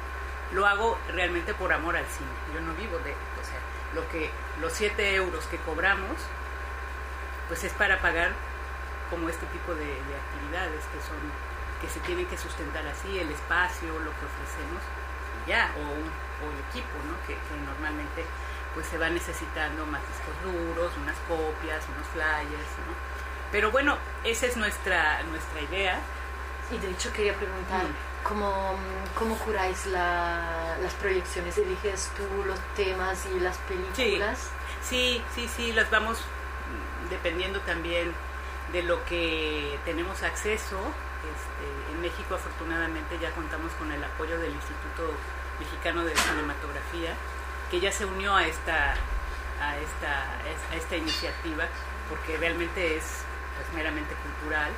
lo 0.52 0.66
hago 0.66 0.98
realmente 1.14 1.54
por 1.54 1.72
amor 1.74 1.96
al 1.96 2.06
cine. 2.06 2.30
Yo 2.56 2.62
no 2.62 2.74
vivo 2.74 2.98
de, 3.00 3.12
o 3.12 3.46
sea, 3.46 3.60
lo 3.94 4.08
que 4.10 4.32
los 4.62 4.74
7 4.74 5.16
euros 5.16 5.46
que 5.46 5.58
cobramos, 5.58 6.18
pues 7.48 7.64
es 7.64 7.74
para 7.74 8.02
pagar 8.02 8.32
como 9.10 9.30
este 9.30 9.46
tipo 9.48 9.76
de, 9.76 9.86
actividades 9.86 10.84
que 10.86 11.00
son 11.06 11.20
que 11.86 11.92
se 11.92 12.00
tienen 12.02 12.26
que 12.26 12.38
sustentar 12.38 12.86
así, 12.88 13.20
el 13.20 13.30
espacio, 13.30 13.90
lo 14.00 14.10
que 14.10 14.26
ofrecemos, 14.26 14.82
y 15.46 15.50
ya, 15.50 15.72
o, 15.78 15.82
un, 15.82 16.10
o 16.42 16.52
el 16.52 16.60
equipo, 16.70 16.98
¿no? 17.06 17.14
Que, 17.28 17.36
que 17.36 17.56
normalmente 17.64 18.26
pues 18.74 18.88
se 18.88 18.98
va 18.98 19.10
necesitando 19.10 19.86
más 19.86 20.02
discos 20.02 20.36
duros, 20.44 20.92
unas 20.98 21.16
copias, 21.30 21.86
unos 21.94 22.08
flyers, 22.12 22.74
¿no? 22.90 22.94
Pero 23.52 23.72
bueno, 23.72 23.98
esa 24.24 24.48
es 24.48 24.58
nuestra, 24.58 25.22
nuestra 25.24 25.62
idea. 25.62 26.00
Y 26.72 26.78
de 26.80 26.90
hecho 26.90 27.14
quería 27.14 27.36
preguntar, 27.36 27.84
mm. 27.84 28.24
¿cómo, 28.24 28.76
cómo 29.18 29.38
curáis 29.38 29.86
la, 29.86 30.78
las 30.82 30.94
proyecciones? 30.96 31.58
¿Eliges 31.58 32.12
tú 32.18 32.44
los 32.44 32.60
temas 32.76 33.26
y 33.34 33.40
las 33.40 33.58
películas? 33.60 34.50
Sí, 34.82 35.22
sí, 35.36 35.48
sí, 35.48 35.50
sí, 35.56 35.72
las 35.72 35.90
vamos 35.92 36.18
dependiendo 37.10 37.62
también 37.62 38.12
de 38.74 38.82
lo 38.82 39.06
que 39.06 39.78
tenemos 39.86 40.24
acceso. 40.24 40.80
Este, 41.26 41.94
en 41.94 42.02
México 42.02 42.36
afortunadamente 42.36 43.18
ya 43.20 43.32
contamos 43.32 43.72
con 43.74 43.92
el 43.92 44.04
apoyo 44.04 44.38
del 44.40 44.52
Instituto 44.54 45.14
Mexicano 45.60 46.04
de 46.04 46.16
Cinematografía 46.16 47.16
que 47.72 47.80
ya 47.80 47.92
se 47.92 48.06
unió 48.06 48.36
a 48.36 48.46
esta, 48.46 48.94
a 49.62 49.78
esta, 49.78 50.38
a 50.72 50.76
esta 50.76 50.96
iniciativa 50.96 51.66
porque 52.10 52.38
realmente 52.38 52.98
es 52.98 53.26
pues, 53.58 53.74
meramente 53.74 54.14
cultural 54.16 54.72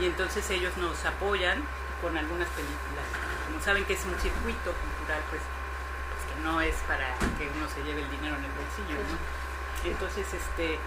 y 0.00 0.06
entonces 0.06 0.48
ellos 0.50 0.76
nos 0.76 1.04
apoyan 1.04 1.62
con 2.00 2.16
algunas 2.16 2.48
películas. 2.50 3.06
Como 3.46 3.60
saben 3.60 3.84
que 3.84 3.94
es 3.94 4.04
un 4.04 4.14
circuito 4.20 4.70
cultural, 4.70 5.22
pues, 5.30 5.42
pues 5.42 6.22
que 6.30 6.42
no 6.44 6.60
es 6.60 6.74
para 6.86 7.14
que 7.36 7.50
uno 7.50 7.66
se 7.68 7.82
lleve 7.82 8.02
el 8.02 8.10
dinero 8.10 8.36
en 8.36 8.44
el 8.44 8.52
bolsillo, 8.54 9.02
¿no? 9.02 9.18
Entonces, 9.84 10.26
este, 10.32 10.78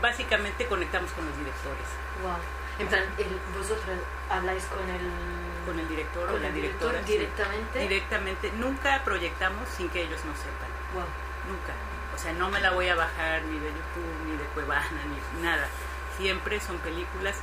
básicamente 0.00 0.66
conectamos 0.66 1.10
con 1.12 1.26
los 1.26 1.36
directores. 1.36 1.88
Wow. 2.22 2.40
En 2.78 2.86
plan, 2.86 3.02
el, 3.18 3.40
vosotros 3.56 3.98
habláis 4.30 4.64
con 4.64 4.88
el 4.88 5.10
con 5.66 5.78
el 5.78 5.88
director 5.88 6.26
con 6.26 6.36
o 6.36 6.38
la 6.38 6.50
directora 6.50 7.02
director 7.02 7.06
directamente. 7.06 7.80
Sí, 7.80 7.88
directamente. 7.88 8.52
Nunca 8.52 9.02
proyectamos 9.04 9.68
sin 9.68 9.88
que 9.90 10.02
ellos 10.02 10.24
nos 10.24 10.38
sepan. 10.38 10.70
Wow. 10.94 11.04
Nunca. 11.48 11.72
O 12.14 12.18
sea, 12.18 12.32
no 12.32 12.48
me 12.48 12.60
la 12.60 12.70
voy 12.70 12.88
a 12.88 12.94
bajar 12.94 13.42
ni 13.42 13.58
de 13.58 13.68
YouTube, 13.68 14.26
ni 14.26 14.36
de 14.36 14.44
Cuevana, 14.54 15.02
ni 15.06 15.42
nada. 15.42 15.68
Siempre 16.16 16.60
son 16.60 16.78
películas 16.78 17.36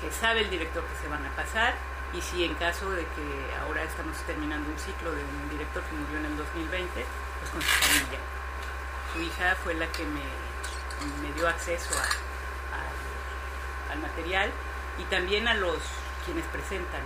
que 0.00 0.10
sabe 0.10 0.40
el 0.40 0.50
director 0.50 0.82
que 0.84 0.96
se 1.02 1.08
van 1.08 1.24
a 1.26 1.30
pasar 1.36 1.74
y 2.12 2.20
si 2.20 2.44
en 2.44 2.54
caso 2.54 2.90
de 2.90 3.02
que 3.02 3.54
ahora 3.60 3.84
estamos 3.84 4.16
terminando 4.26 4.68
un 4.68 4.78
ciclo 4.78 5.12
de 5.12 5.22
un 5.22 5.50
director 5.50 5.82
que 5.82 5.94
murió 5.94 6.18
en 6.18 6.26
el 6.26 6.36
2020, 6.36 7.04
pues 7.38 7.50
con 7.50 7.62
su 7.62 7.68
familia. 7.68 8.18
Su 9.12 9.20
hija 9.20 9.54
fue 9.62 9.74
la 9.74 9.86
que 9.92 10.04
me, 10.04 10.24
me 11.22 11.32
dio 11.34 11.46
acceso 11.46 11.96
a, 11.98 12.29
al 13.92 13.98
material 13.98 14.50
y 14.98 15.04
también 15.04 15.48
a 15.48 15.54
los 15.54 15.78
quienes 16.24 16.44
presentan. 16.46 17.02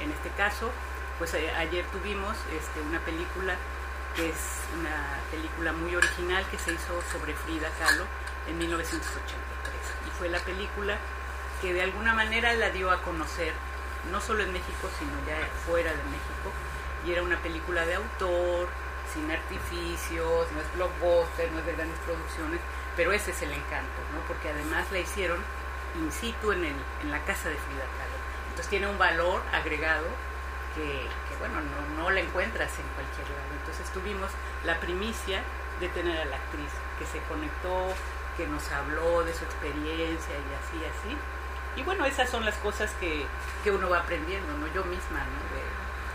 En 0.00 0.10
este 0.10 0.30
caso, 0.30 0.70
pues 1.18 1.32
eh, 1.34 1.50
ayer 1.56 1.84
tuvimos 1.86 2.36
este, 2.52 2.80
una 2.80 3.00
película 3.00 3.54
que 4.14 4.30
es 4.30 4.62
una 4.78 5.20
película 5.30 5.72
muy 5.72 5.94
original 5.94 6.44
que 6.50 6.58
se 6.58 6.72
hizo 6.72 7.02
sobre 7.12 7.34
Frida 7.34 7.68
Kahlo, 7.78 8.04
en 8.48 8.58
1983. 8.58 9.74
Y 10.06 10.10
fue 10.18 10.28
la 10.28 10.38
película 10.40 10.96
que 11.60 11.72
de 11.72 11.82
alguna 11.82 12.14
manera 12.14 12.54
la 12.54 12.70
dio 12.70 12.90
a 12.90 13.02
conocer, 13.02 13.52
no 14.10 14.20
solo 14.20 14.42
en 14.42 14.52
México, 14.52 14.88
sino 14.98 15.12
ya 15.26 15.38
fuera 15.66 15.90
de 15.90 16.02
México. 16.04 16.52
Y 17.06 17.12
era 17.12 17.22
una 17.22 17.38
película 17.38 17.84
de 17.84 17.94
autor, 17.94 18.68
sin 19.12 19.30
artificios, 19.30 20.52
no 20.52 20.60
es 20.60 20.72
blockbuster, 20.74 21.50
no 21.52 21.60
es 21.60 21.66
de 21.66 21.72
grandes 21.72 21.98
producciones, 22.00 22.60
pero 22.96 23.12
ese 23.12 23.30
es 23.30 23.42
el 23.42 23.52
encanto, 23.52 24.00
¿no? 24.12 24.20
Porque 24.26 24.50
además 24.50 24.90
la 24.90 24.98
hicieron 24.98 25.38
in 25.98 26.12
situ 26.12 26.52
en, 26.52 26.64
el, 26.64 26.76
en 27.02 27.10
la 27.10 27.20
casa 27.24 27.48
de 27.48 27.56
Frida 27.56 27.84
Kahlo. 27.98 28.16
Entonces 28.48 28.68
tiene 28.68 28.86
un 28.86 28.98
valor 28.98 29.42
agregado 29.52 30.06
que, 30.74 31.08
bueno, 31.38 31.60
no, 31.60 32.02
no 32.02 32.10
la 32.10 32.20
encuentras 32.20 32.70
en 32.78 32.86
cualquier 32.94 33.28
lado. 33.30 33.52
Entonces 33.60 33.90
tuvimos 33.92 34.30
la 34.64 34.78
primicia 34.80 35.42
de 35.80 35.88
tener 35.88 36.20
a 36.20 36.24
la 36.24 36.36
actriz 36.36 36.70
que 36.98 37.06
se 37.06 37.20
conectó, 37.28 37.92
que 38.36 38.46
nos 38.46 38.70
habló 38.72 39.24
de 39.24 39.32
su 39.32 39.44
experiencia 39.44 40.34
y 40.36 40.50
así, 40.56 40.76
así. 40.84 41.16
Y 41.76 41.82
bueno, 41.82 42.04
esas 42.06 42.28
son 42.30 42.44
las 42.44 42.56
cosas 42.56 42.90
que, 43.00 43.26
que 43.64 43.70
uno 43.70 43.88
va 43.88 44.00
aprendiendo, 44.00 44.52
¿no? 44.56 44.66
Yo 44.68 44.84
misma, 44.84 45.20
¿no? 45.20 45.40
De 45.52 45.64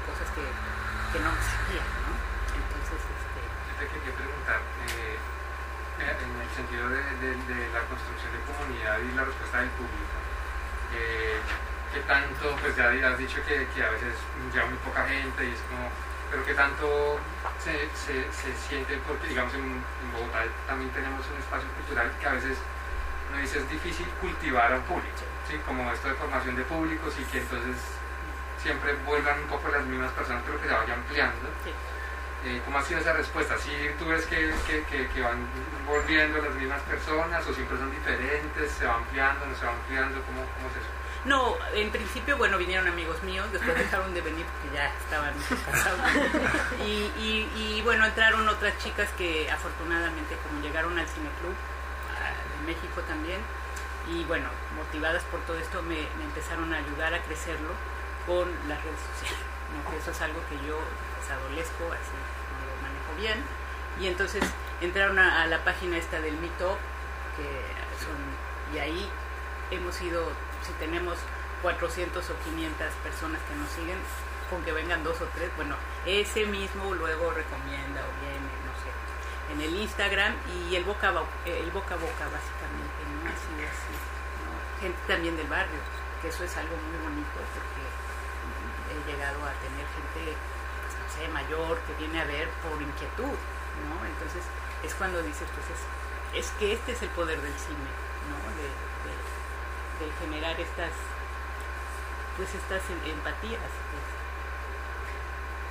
cosas 0.09 0.29
que, 0.33 0.41
que 0.41 1.19
no 1.21 1.29
sabía, 1.29 1.85
¿no? 2.01 2.13
Entonces, 2.57 2.97
este... 2.97 3.41
Yo 3.69 3.73
te 3.77 3.85
quería 3.93 4.13
preguntar, 4.17 4.57
eh, 4.57 5.17
en 6.01 6.31
el 6.41 6.49
sentido 6.55 6.89
de, 6.89 6.99
la 7.73 7.81
construcción 7.85 8.31
de 8.33 8.41
comunidad 8.49 8.97
y 8.99 9.15
la 9.15 9.25
respuesta 9.25 9.61
del 9.61 9.69
público, 9.77 10.15
eh, 10.97 11.37
¿qué 11.93 12.01
tanto, 12.09 12.55
pues 12.61 12.75
ya 12.75 12.89
has 12.89 13.17
dicho 13.17 13.37
que, 13.45 13.63
a 13.63 13.89
veces 13.91 14.15
ya 14.53 14.65
muy 14.65 14.77
poca 14.81 15.05
gente 15.05 15.45
y 15.45 15.51
es 15.53 15.61
como, 15.69 15.89
pero 16.29 16.45
qué 16.45 16.53
tanto 16.53 17.19
se, 17.59 17.87
se, 17.93 18.51
siente, 18.67 18.97
porque 19.05 19.29
digamos 19.29 19.53
en, 19.53 19.83
Bogotá 20.11 20.43
también 20.67 20.89
tenemos 20.91 21.21
un 21.29 21.37
espacio 21.37 21.69
cultural 21.77 22.11
que 22.19 22.27
a 22.27 22.33
veces 22.33 22.57
no 23.31 23.37
dice 23.37 23.59
es 23.59 23.69
difícil 23.69 24.07
cultivar 24.19 24.73
a 24.73 24.77
un 24.77 24.83
público, 24.83 25.23
¿sí? 25.47 25.55
como 25.65 25.91
esto 25.91 26.09
de 26.09 26.15
formación 26.15 26.55
de 26.55 26.63
públicos 26.63 27.13
y 27.19 27.23
que 27.31 27.39
entonces 27.39 27.77
siempre 28.61 28.93
vuelvan 29.05 29.39
un 29.39 29.47
poco 29.47 29.69
las 29.69 29.85
mismas 29.85 30.11
personas, 30.11 30.43
pero 30.45 30.61
que 30.61 30.67
se 30.67 30.73
vaya 30.73 30.93
ampliando. 30.93 31.49
Eh, 32.43 32.59
¿Cómo 32.65 32.79
ha 32.79 32.83
sido 32.83 32.99
esa 32.99 33.13
respuesta? 33.13 33.55
¿Sí 33.59 33.69
tú 33.99 34.05
ves 34.07 34.25
que, 34.25 34.51
que, 34.65 34.83
que, 34.85 35.07
que, 35.09 35.21
van 35.21 35.45
volviendo 35.85 36.39
las 36.39 36.55
mismas 36.55 36.81
personas 36.83 37.45
o 37.47 37.53
siempre 37.53 37.77
son 37.77 37.91
diferentes? 37.91 38.71
¿Se 38.71 38.85
va 38.85 38.95
ampliando, 38.95 39.45
no 39.45 39.55
se 39.55 39.65
va 39.65 39.73
ampliando? 39.73 40.21
¿Cómo, 40.25 40.41
cómo 40.41 40.67
es 40.69 40.77
eso? 40.77 41.01
No, 41.23 41.55
en 41.75 41.91
principio, 41.91 42.35
bueno, 42.37 42.57
vinieron 42.57 42.87
amigos 42.87 43.21
míos, 43.21 43.45
después 43.51 43.77
dejaron 43.77 44.11
de 44.15 44.21
venir 44.21 44.43
porque 44.43 44.75
ya 44.75 44.87
estaban 44.87 45.33
casados. 45.69 45.99
Y, 46.83 47.11
y, 47.21 47.51
y, 47.55 47.81
bueno, 47.83 48.05
entraron 48.05 48.47
otras 48.49 48.75
chicas 48.79 49.07
que 49.19 49.51
afortunadamente, 49.51 50.35
como 50.47 50.63
llegaron 50.63 50.97
al 50.97 51.07
Cineclub 51.07 51.53
de 51.53 52.73
México 52.73 53.01
también, 53.07 53.39
y 54.11 54.23
bueno, 54.23 54.49
motivadas 54.75 55.21
por 55.25 55.41
todo 55.41 55.59
esto, 55.59 55.83
me, 55.83 56.07
me 56.17 56.23
empezaron 56.23 56.73
a 56.73 56.77
ayudar 56.77 57.13
a 57.13 57.21
crecerlo 57.21 57.69
con 58.25 58.49
las 58.67 58.83
redes 58.83 58.99
sociales. 59.13 59.45
¿no? 59.77 59.91
Que 59.91 59.97
eso 59.97 60.09
es 60.09 60.21
algo 60.21 60.41
que 60.49 60.55
yo 60.67 60.79
pues, 61.21 61.31
adolesco, 61.31 61.85
así 61.93 62.17
no 62.57 62.65
lo 62.65 62.75
manejo 62.81 63.11
bien. 63.19 63.43
Y 63.99 64.07
entonces 64.07 64.43
entraron 64.81 65.19
a, 65.19 65.45
la 65.47 65.63
página 65.63 65.97
esta 65.97 66.19
del 66.19 66.37
Meetup, 66.37 66.77
que 67.37 67.47
son, 68.01 68.17
y 68.73 68.79
ahí 68.79 69.09
hemos 69.69 69.99
ido 70.01 70.25
si 70.65 70.73
tenemos 70.73 71.17
400 71.61 72.29
o 72.29 72.33
500 72.43 72.93
personas 73.03 73.39
que 73.47 73.55
nos 73.55 73.69
siguen, 73.69 73.97
con 74.49 74.63
que 74.63 74.71
vengan 74.71 75.03
dos 75.03 75.21
o 75.21 75.25
tres, 75.35 75.49
bueno, 75.55 75.75
ese 76.05 76.45
mismo 76.45 76.93
luego 76.93 77.31
recomienda 77.31 78.01
o 78.01 78.11
viene, 78.19 78.51
no 78.67 78.73
sé, 78.83 78.91
en 79.53 79.61
el 79.61 79.81
Instagram 79.81 80.33
y 80.49 80.75
el 80.75 80.83
boca 80.83 81.11
boca, 81.11 81.29
el 81.45 81.71
boca, 81.71 81.95
a 81.95 81.97
boca 81.97 82.25
básicamente, 82.27 82.99
¿no? 83.07 83.29
Así, 83.29 83.53
así, 83.63 83.95
¿no? 84.43 84.51
Gente 84.81 84.99
también 85.07 85.37
del 85.37 85.47
barrio, 85.47 85.79
que 86.21 86.29
eso 86.29 86.43
es 86.43 86.57
algo 86.57 86.75
muy 86.75 86.97
bonito 86.99 87.39
porque 87.53 87.81
he 88.91 88.99
llegado 89.07 89.39
a 89.45 89.53
tener 89.63 89.85
gente, 89.87 90.35
sé, 91.21 91.27
mayor 91.29 91.77
que 91.81 91.93
viene 91.95 92.21
a 92.21 92.25
ver 92.25 92.49
por 92.63 92.81
inquietud, 92.81 93.37
¿no? 93.87 94.05
Entonces 94.05 94.43
es 94.83 94.93
cuando 94.95 95.21
dices, 95.21 95.47
pues 95.53 95.67
es, 95.69 96.45
es 96.45 96.51
que 96.57 96.73
este 96.73 96.93
es 96.93 97.01
el 97.01 97.09
poder 97.09 97.39
del 97.41 97.53
cine, 97.53 97.91
¿no? 98.29 98.37
De, 98.57 98.67
de, 99.05 99.13
de 100.05 100.13
generar 100.19 100.59
estas 100.59 100.91
pues 102.37 102.47
estas 102.55 102.81
empatías 103.05 103.59
pues. 103.59 104.07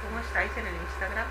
¿cómo 0.04 0.20
estáis 0.20 0.52
en 0.56 0.66
el 0.66 0.74
Instagram? 0.74 1.26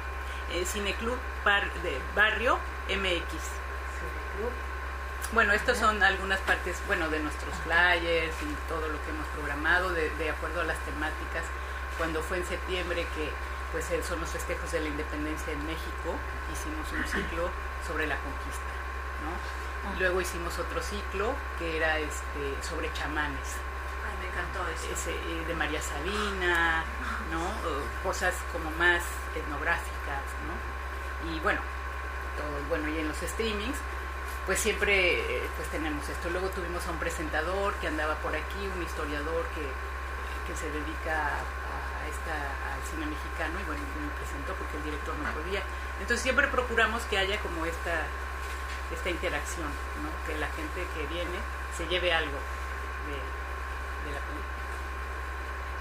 Eh, 0.51 0.65
Cineclub 0.65 1.17
bar, 1.45 1.71
de 1.83 1.97
Barrio 2.15 2.57
MX 2.89 3.29
Cineclub 3.29 4.51
bueno 5.31 5.53
estos 5.53 5.77
son 5.77 6.01
algunas 6.01 6.39
partes 6.39 6.77
bueno 6.87 7.07
de 7.09 7.19
nuestros 7.19 7.53
flyers 7.63 8.35
y 8.41 8.67
todo 8.67 8.89
lo 8.89 9.01
que 9.03 9.11
hemos 9.11 9.27
programado 9.27 9.91
de, 9.91 10.09
de 10.17 10.31
acuerdo 10.31 10.61
a 10.61 10.63
las 10.63 10.79
temáticas 10.79 11.43
cuando 11.97 12.21
fue 12.23 12.37
en 12.37 12.45
septiembre 12.45 13.05
que 13.15 13.29
pues 13.71 13.85
son 14.07 14.19
los 14.19 14.29
festejos 14.29 14.71
de 14.71 14.79
la 14.81 14.87
independencia 14.87 15.53
en 15.53 15.65
México 15.65 16.15
hicimos 16.51 16.87
un 16.91 17.05
ciclo 17.05 17.49
sobre 17.85 18.07
la 18.07 18.17
conquista 18.17 18.69
¿no? 19.23 19.99
Luego 19.99 20.21
hicimos 20.21 20.57
otro 20.59 20.81
ciclo 20.81 21.33
que 21.57 21.77
era 21.77 21.97
este, 21.99 22.55
sobre 22.61 22.91
chamanes. 22.93 23.55
Ay, 24.05 24.15
me 24.21 24.27
encantó 24.27 24.67
eso. 24.67 24.93
Ese, 24.93 25.11
eh, 25.11 25.45
de 25.47 25.53
María 25.55 25.81
Sabina, 25.81 26.83
¿no? 27.31 27.43
Cosas 28.03 28.35
como 28.51 28.71
más 28.71 29.03
etnográficas, 29.35 30.23
¿no? 30.47 31.31
Y 31.31 31.39
bueno, 31.39 31.61
todo, 32.37 32.67
bueno, 32.69 32.87
y 32.89 32.99
en 32.99 33.07
los 33.07 33.17
streamings, 33.17 33.77
pues 34.45 34.59
siempre 34.59 35.19
eh, 35.19 35.49
pues 35.55 35.69
tenemos 35.69 36.07
esto. 36.07 36.29
Luego 36.29 36.49
tuvimos 36.49 36.85
a 36.87 36.91
un 36.91 36.99
presentador 36.99 37.73
que 37.75 37.87
andaba 37.87 38.15
por 38.15 38.35
aquí, 38.35 38.69
un 38.75 38.83
historiador 38.83 39.45
que, 39.55 39.63
que 40.47 40.57
se 40.57 40.69
dedica 40.71 41.39
a 41.39 41.58
esta, 42.09 42.33
al 42.33 42.81
cine 42.89 43.05
mexicano 43.05 43.59
y 43.59 43.63
bueno, 43.63 43.81
me 44.01 44.11
presentó 44.17 44.53
porque 44.53 44.77
el 44.77 44.83
director 44.83 45.15
no 45.17 45.29
podía. 45.31 45.61
Entonces 46.01 46.21
siempre 46.21 46.47
procuramos 46.47 47.03
que 47.03 47.17
haya 47.17 47.39
como 47.39 47.65
esta 47.65 48.05
esta 48.93 49.09
interacción, 49.09 49.67
¿no? 50.01 50.09
que 50.25 50.37
la 50.39 50.47
gente 50.47 50.85
que 50.95 51.05
viene 51.07 51.37
se 51.75 51.87
lleve 51.87 52.13
algo 52.13 52.37
de, 53.05 53.17
de 53.17 54.11
la 54.13 54.21
película. 54.25 54.59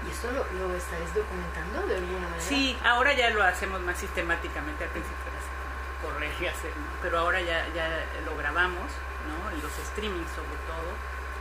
¿Y 0.05 0.11
esto 0.11 0.31
lo, 0.31 0.45
lo, 0.55 0.75
estáis 0.75 1.13
documentando 1.13 1.87
de 1.87 1.95
alguna 1.97 2.29
manera? 2.29 2.41
Sí, 2.41 2.77
ahora 2.83 3.13
ya 3.13 3.29
lo 3.31 3.43
hacemos 3.43 3.81
más 3.81 3.97
sistemáticamente, 3.97 4.83
al 4.83 4.91
principio 4.91 5.25
era 5.27 5.39
así 5.39 5.49
como 5.49 6.13
correr 6.13 6.31
y 6.39 6.47
hacer, 6.47 6.71
¿no? 6.77 6.87
pero 7.01 7.19
ahora 7.19 7.41
ya, 7.41 7.67
ya 7.73 8.05
lo 8.25 8.37
grabamos, 8.37 8.87
¿no? 9.27 9.51
en 9.51 9.61
los 9.61 9.71
streamings 9.91 10.29
sobre 10.31 10.55
todo, 10.69 10.89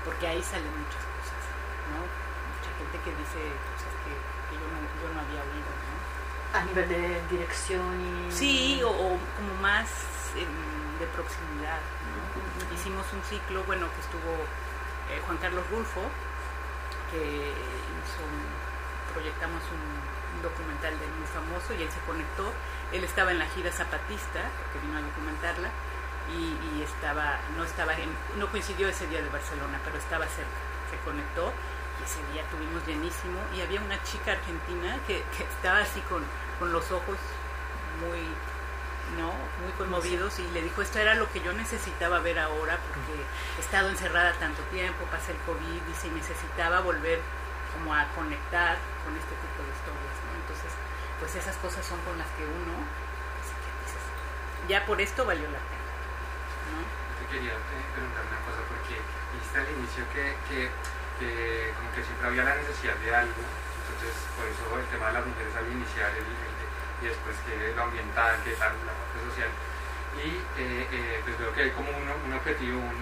porque 0.04 0.26
ahí 0.26 0.42
salen 0.42 0.72
muchas 0.72 1.04
cosas, 1.04 1.42
¿no? 1.94 2.27
Gente 2.78 2.96
que 3.02 3.10
dice 3.18 3.40
cosas 3.74 3.92
que, 4.06 4.12
que 4.48 4.54
yo, 4.54 4.66
no, 4.70 4.78
yo 5.02 5.06
no 5.10 5.18
había 5.20 5.42
oído. 5.42 5.70
¿no? 5.74 5.94
A 6.54 6.64
nivel 6.64 6.88
de 6.88 7.20
dirección 7.28 7.84
y... 8.00 8.32
Sí, 8.32 8.80
o, 8.82 8.90
o 8.90 9.18
como 9.36 9.54
más... 9.60 9.90
Eh, 10.36 10.46
de 10.98 11.06
proximidad. 11.06 11.78
¿no? 11.78 12.74
Hicimos 12.74 13.06
un 13.14 13.22
ciclo, 13.24 13.62
bueno, 13.64 13.86
que 13.94 14.00
estuvo 14.02 14.34
eh, 15.10 15.22
Juan 15.24 15.38
Carlos 15.38 15.64
Rulfo, 15.70 16.02
que 17.10 17.54
hizo 17.54 18.20
un, 18.20 18.38
proyectamos 19.14 19.62
un, 19.70 19.78
un, 19.78 20.42
documental 20.42 20.92
de 20.98 21.06
muy 21.18 21.26
famoso 21.26 21.72
y 21.74 21.82
él 21.82 21.90
se 21.90 22.00
conectó. 22.04 22.52
Él 22.92 23.04
estaba 23.04 23.30
en 23.30 23.38
la 23.38 23.46
gira 23.46 23.72
zapatista, 23.72 24.42
que 24.72 24.78
vino 24.82 24.98
a 24.98 25.02
documentarla, 25.02 25.70
y, 26.28 26.52
y 26.76 26.82
estaba, 26.82 27.40
no 27.56 27.64
estaba 27.64 27.94
en, 27.94 28.10
no 28.36 28.50
coincidió 28.50 28.88
ese 28.88 29.06
día 29.06 29.22
de 29.22 29.30
Barcelona, 29.30 29.80
pero 29.84 29.96
estaba 29.96 30.26
cerca. 30.26 30.58
Se 30.90 30.98
conectó 31.04 31.52
ese 32.04 32.20
día 32.32 32.42
tuvimos 32.50 32.86
llenísimo 32.86 33.38
y 33.56 33.60
había 33.60 33.80
una 33.80 34.02
chica 34.02 34.32
argentina 34.32 34.98
que, 35.06 35.22
que 35.36 35.44
estaba 35.44 35.78
así 35.78 36.00
con, 36.08 36.22
con 36.58 36.72
los 36.72 36.90
ojos 36.90 37.16
muy 38.00 38.22
¿no? 39.16 39.32
muy 39.64 39.72
conmovidos 39.78 40.38
y 40.38 40.46
le 40.52 40.60
dijo 40.60 40.82
esto 40.82 40.98
era 40.98 41.14
lo 41.14 41.30
que 41.32 41.40
yo 41.40 41.52
necesitaba 41.52 42.18
ver 42.18 42.38
ahora 42.38 42.76
porque 42.76 43.24
he 43.56 43.60
estado 43.60 43.88
encerrada 43.88 44.32
tanto 44.34 44.60
tiempo, 44.68 45.04
pasé 45.10 45.32
el 45.32 45.38
COVID 45.48 45.80
y 45.80 45.94
si 45.96 46.10
necesitaba 46.10 46.80
volver 46.80 47.20
como 47.72 47.94
a 47.94 48.04
conectar 48.12 48.76
con 49.04 49.16
este 49.16 49.32
tipo 49.32 49.60
de 49.64 49.70
historias, 49.72 50.16
¿no? 50.24 50.32
Entonces, 50.44 50.72
pues 51.20 51.34
esas 51.36 51.56
cosas 51.56 51.84
son 51.86 52.00
con 52.04 52.18
las 52.18 52.28
que 52.36 52.44
uno 52.44 52.74
pues, 53.38 53.48
¿qué 53.48 53.70
dices? 53.86 54.04
ya 54.68 54.84
por 54.84 55.00
esto 55.00 55.24
valió 55.24 55.48
la 55.48 55.62
pena, 55.62 55.88
¿no? 56.74 56.80
Te 57.16 57.24
quería 57.32 57.56
preguntar 57.94 58.24
una 58.28 58.40
cosa 58.44 58.60
porque 58.68 59.00
dijiste 59.32 59.56
al 59.56 59.70
inicio 59.72 60.04
que, 60.12 60.36
que, 60.48 60.58
que 61.18 61.72
como 61.76 61.90
que 61.94 62.02
siempre 62.02 62.28
había 62.28 62.44
la 62.44 62.54
necesidad 62.56 62.96
de 62.96 63.14
algo, 63.14 63.42
entonces 63.42 64.14
por 64.38 64.46
eso 64.46 64.62
el 64.78 64.86
tema 64.90 65.08
de 65.08 65.14
las 65.18 65.26
mujeres 65.26 65.54
al 65.56 65.66
iniciar 65.70 66.10
el, 66.14 66.24
y 67.02 67.06
después 67.06 67.36
que 67.46 67.74
lo 67.74 67.82
ambiental, 67.84 68.42
que 68.42 68.52
tal, 68.58 68.74
la 68.82 68.92
parte 68.94 69.18
social. 69.30 69.50
Y 70.18 70.42
eh, 70.58 70.88
eh, 70.90 71.20
pues 71.22 71.38
veo 71.38 71.54
que 71.54 71.62
hay 71.62 71.70
como 71.70 71.90
un, 71.90 72.32
objetivo, 72.34 72.78
un, 72.80 72.98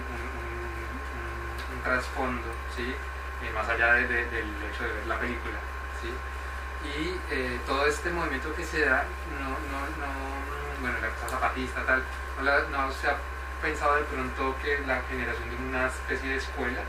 trasfondo, 1.83 2.51
¿sí? 2.75 2.93
Eh, 2.93 3.51
más 3.53 3.67
allá 3.69 3.93
de, 3.93 4.07
de, 4.07 4.25
del 4.25 4.49
hecho 4.69 4.83
de 4.83 4.91
ver 4.93 5.07
la 5.07 5.19
película. 5.19 5.57
¿sí? 6.01 6.11
Y 6.85 7.17
todo 7.65 7.87
este 7.87 8.11
movimiento 8.11 8.53
que 8.53 8.63
se 8.63 8.85
da, 8.85 9.05
no, 9.39 9.49
no, 9.49 9.79
no 9.97 10.07
bueno, 10.81 10.99
la 10.99 11.09
cosa 11.09 11.29
zapatista, 11.29 11.83
tal, 11.85 12.03
no, 12.43 12.69
no 12.69 12.91
se 12.91 13.07
ha 13.07 13.17
pensado 13.61 13.95
de 13.95 14.03
pronto 14.03 14.55
que 14.61 14.79
la 14.85 15.01
generación 15.09 15.49
de 15.49 15.55
una 15.55 15.87
especie 15.87 16.29
de 16.29 16.35
escuela? 16.37 16.81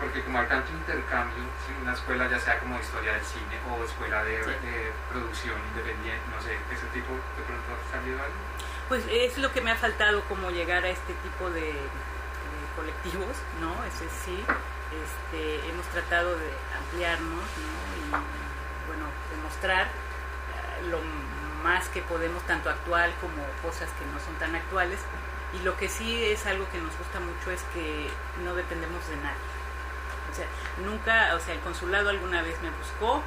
Porque 0.00 0.22
como 0.24 0.40
hay 0.40 0.46
tanto 0.46 0.72
intercambio, 0.72 1.44
si 1.66 1.72
una 1.82 1.92
escuela 1.92 2.26
ya 2.28 2.38
sea 2.40 2.58
como 2.60 2.80
historia 2.80 3.12
del 3.12 3.24
cine 3.24 3.56
o 3.70 3.84
escuela 3.84 4.24
de, 4.24 4.42
Sí. 4.42 4.50
de 4.50 4.92
producción 5.12 5.60
independiente, 5.70 6.22
no 6.34 6.40
sé, 6.40 6.56
ese 6.72 6.86
tipo 6.94 7.12
de 7.12 7.42
pronto 7.46 7.68
ha 7.76 7.92
salido 7.92 8.16
algo. 8.18 8.40
Pues 8.88 9.04
es 9.10 9.36
lo 9.38 9.52
que 9.52 9.60
me 9.60 9.70
ha 9.70 9.76
faltado 9.76 10.22
como 10.24 10.50
llegar 10.50 10.84
a 10.84 10.88
este 10.88 11.12
tipo 11.22 11.50
de, 11.50 11.60
de 11.72 11.76
colectivos, 12.76 13.36
¿no? 13.60 13.70
Ese 13.84 14.08
sí, 14.24 14.42
este, 15.04 15.68
hemos 15.68 15.86
tratado 15.88 16.36
de 16.38 16.50
ampliarnos, 16.78 17.44
¿no? 17.60 17.72
Y 18.00 18.10
bueno, 18.88 19.04
demostrar 19.36 19.84
eh, 19.86 20.88
lo 20.88 20.98
más 21.62 21.88
que 21.90 22.00
podemos, 22.02 22.42
tanto 22.44 22.70
actual 22.70 23.12
como 23.20 23.44
cosas 23.62 23.88
que 23.98 24.06
no 24.06 24.18
son 24.24 24.34
tan 24.36 24.54
actuales. 24.56 24.98
Y 25.52 25.62
lo 25.62 25.76
que 25.76 25.88
sí 25.88 26.24
es 26.24 26.46
algo 26.46 26.66
que 26.70 26.78
nos 26.78 26.96
gusta 26.96 27.20
mucho 27.20 27.50
es 27.50 27.62
que 27.74 28.08
no 28.44 28.54
dependemos 28.54 29.06
de 29.08 29.16
nadie. 29.16 29.59
O 30.30 30.34
sea, 30.34 30.46
nunca, 30.84 31.34
o 31.34 31.40
sea, 31.40 31.54
el 31.54 31.60
consulado 31.60 32.10
alguna 32.10 32.42
vez 32.42 32.60
me 32.62 32.70
buscó, 32.70 33.22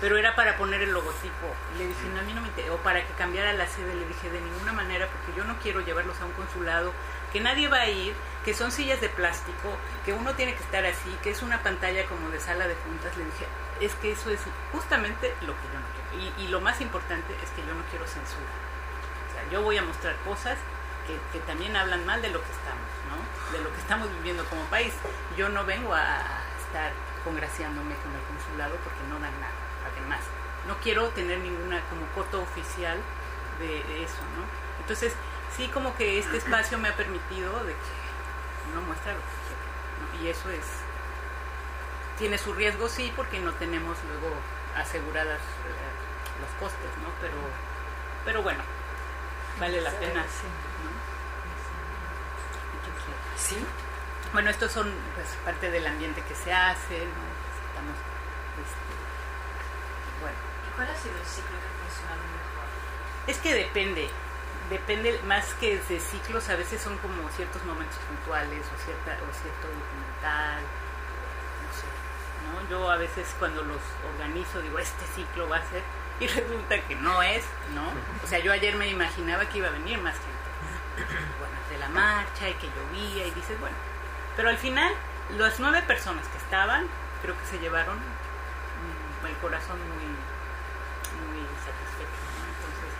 pero 0.00 0.18
era 0.18 0.34
para 0.34 0.56
poner 0.56 0.82
el 0.82 0.92
logotipo. 0.92 1.54
Le 1.78 1.86
dije, 1.86 2.08
no, 2.12 2.20
a 2.20 2.22
mí 2.22 2.32
no 2.32 2.40
me 2.40 2.48
interesa. 2.48 2.74
O 2.74 2.78
para 2.78 3.06
que 3.06 3.12
cambiara 3.14 3.52
la 3.52 3.66
sede, 3.66 3.94
le 3.94 4.06
dije, 4.06 4.30
de 4.30 4.40
ninguna 4.40 4.72
manera, 4.72 5.08
porque 5.08 5.38
yo 5.38 5.44
no 5.44 5.58
quiero 5.60 5.80
llevarlos 5.80 6.20
a 6.20 6.26
un 6.26 6.32
consulado, 6.32 6.92
que 7.32 7.40
nadie 7.40 7.68
va 7.68 7.80
a 7.80 7.88
ir, 7.88 8.14
que 8.44 8.54
son 8.54 8.70
sillas 8.70 9.00
de 9.00 9.08
plástico, 9.08 9.70
que 10.04 10.12
uno 10.12 10.34
tiene 10.34 10.54
que 10.54 10.62
estar 10.62 10.84
así, 10.84 11.16
que 11.22 11.30
es 11.30 11.42
una 11.42 11.62
pantalla 11.62 12.04
como 12.06 12.30
de 12.30 12.40
sala 12.40 12.66
de 12.66 12.74
juntas. 12.74 13.16
Le 13.16 13.24
dije, 13.24 13.46
es 13.80 13.94
que 13.94 14.12
eso 14.12 14.30
es 14.30 14.40
justamente 14.72 15.34
lo 15.42 15.54
que 15.54 15.66
yo 15.72 15.80
no 15.80 15.86
quiero. 15.94 16.34
Y, 16.38 16.44
y 16.44 16.48
lo 16.48 16.60
más 16.60 16.80
importante 16.80 17.34
es 17.42 17.50
que 17.50 17.66
yo 17.66 17.74
no 17.74 17.82
quiero 17.90 18.06
censura. 18.06 18.52
O 19.28 19.32
sea, 19.32 19.50
yo 19.50 19.62
voy 19.62 19.78
a 19.78 19.82
mostrar 19.82 20.16
cosas 20.24 20.58
que, 21.06 21.18
que 21.32 21.44
también 21.46 21.76
hablan 21.76 22.04
mal 22.06 22.20
de 22.22 22.30
lo 22.30 22.40
que 22.40 22.52
estamos, 22.52 22.88
¿no? 23.08 23.56
De 23.56 23.62
lo 23.62 23.72
que 23.72 23.80
estamos 23.80 24.10
viviendo 24.16 24.44
como 24.46 24.62
país. 24.64 24.92
Yo 25.36 25.48
no 25.48 25.64
vengo 25.64 25.94
a 25.94 26.20
estar 26.66 26.92
congraciándome 27.24 27.94
con 27.96 28.12
el 28.12 28.22
consulado 28.22 28.76
porque 28.76 29.02
no 29.08 29.18
dan 29.18 29.32
nada, 29.40 29.54
además. 29.90 30.20
No 30.66 30.76
quiero 30.78 31.08
tener 31.10 31.38
ninguna 31.38 31.80
como 31.90 32.06
foto 32.14 32.42
oficial 32.42 32.98
de, 33.58 33.84
de 33.84 34.04
eso, 34.04 34.22
¿no? 34.36 34.44
Entonces, 34.80 35.14
sí 35.56 35.68
como 35.68 35.96
que 35.96 36.18
este 36.18 36.38
espacio 36.38 36.78
me 36.78 36.88
ha 36.88 36.96
permitido 36.96 37.64
de 37.64 37.72
que 37.72 38.70
uno 38.72 38.82
muestra 38.82 39.12
lo 39.12 39.20
que 39.20 39.36
quiere, 39.46 39.62
¿no? 40.00 40.24
Y 40.24 40.28
eso 40.30 40.50
es... 40.50 40.64
Tiene 42.18 42.38
su 42.38 42.52
riesgo, 42.54 42.88
sí, 42.88 43.12
porque 43.16 43.40
no 43.40 43.52
tenemos 43.54 43.98
luego 44.08 44.34
aseguradas 44.76 45.40
eh, 45.40 46.40
los 46.40 46.50
costes, 46.60 46.90
¿no? 47.02 47.10
Pero, 47.20 47.36
pero 48.24 48.42
bueno, 48.42 48.62
vale 49.58 49.80
la 49.80 49.90
pena. 49.90 50.22
Sí. 50.22 50.46
Sí. 53.36 53.56
Bueno, 54.32 54.50
estos 54.50 54.72
son 54.72 54.92
pues, 55.14 55.28
parte 55.44 55.70
del 55.70 55.86
ambiente 55.86 56.22
que 56.22 56.34
se 56.34 56.52
hace, 56.52 56.98
¿no? 56.98 57.24
Pues, 57.44 57.56
estamos, 57.68 57.96
este, 58.58 58.94
bueno, 60.20 60.38
¿Y 60.38 60.76
cuál 60.76 60.88
ha 60.88 60.96
sido 60.96 61.14
el 61.14 61.26
ciclo 61.26 61.54
que 61.54 61.66
ha 61.66 61.76
funcionado 61.84 62.22
mejor? 62.22 62.44
es 63.26 63.38
que 63.38 63.54
depende, 63.54 64.08
depende 64.70 65.20
más 65.26 65.54
que 65.54 65.78
de 65.78 66.00
ciclos, 66.00 66.48
a 66.48 66.56
veces 66.56 66.80
son 66.80 66.96
como 66.98 67.28
ciertos 67.30 67.64
momentos 67.64 67.98
puntuales 68.08 68.64
o, 68.66 68.84
cierta, 68.84 69.12
o 69.22 69.32
cierto 69.32 69.66
documental, 69.68 70.60
no 71.64 71.70
sé, 71.72 71.86
¿no? 72.44 72.68
Yo 72.70 72.90
a 72.90 72.96
veces 72.96 73.34
cuando 73.38 73.62
los 73.62 73.80
organizo 74.14 74.60
digo, 74.60 74.78
este 74.78 75.04
ciclo 75.14 75.48
va 75.48 75.58
a 75.58 75.70
ser, 75.70 75.82
y 76.20 76.26
resulta 76.28 76.80
que 76.86 76.96
no 76.96 77.22
es, 77.22 77.44
¿no? 77.74 77.86
O 78.22 78.26
sea, 78.26 78.38
yo 78.38 78.52
ayer 78.52 78.76
me 78.76 78.88
imaginaba 78.88 79.48
que 79.48 79.58
iba 79.58 79.68
a 79.68 79.72
venir 79.72 79.98
más 79.98 80.14
gente, 80.14 80.33
bueno, 81.38 81.56
de 81.70 81.78
la 81.78 81.88
marcha 81.88 82.48
y 82.48 82.54
que 82.54 82.68
llovía 82.68 83.26
y 83.26 83.30
dices, 83.32 83.58
bueno, 83.60 83.76
pero 84.36 84.48
al 84.48 84.58
final 84.58 84.92
las 85.38 85.58
nueve 85.60 85.82
personas 85.82 86.26
que 86.28 86.38
estaban, 86.38 86.86
creo 87.22 87.38
que 87.38 87.46
se 87.46 87.58
llevaron 87.58 87.96
mm, 87.98 89.26
el 89.26 89.36
corazón 89.38 89.78
muy, 89.78 90.04
muy 90.04 91.42
satisfecho, 91.64 92.20
¿no? 92.36 92.42
Entonces, 92.44 92.90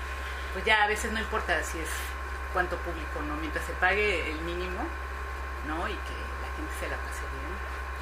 pues 0.53 0.65
ya 0.65 0.85
a 0.85 0.87
veces 0.87 1.13
no 1.13 1.21
importa 1.21 1.63
si 1.63 1.79
es 1.79 1.91
cuánto 2.53 2.77
público, 2.79 3.21
¿no? 3.27 3.37
Mientras 3.37 3.65
se 3.67 3.75
pague 3.75 4.31
el 4.31 4.41
mínimo, 4.43 4.87
¿no? 5.67 5.89
Y 5.89 5.93
que 5.93 6.17
la 6.41 6.49
gente 6.57 6.73
se 6.81 6.89
la 6.89 6.97
pase 6.97 7.23
bien, 7.29 7.53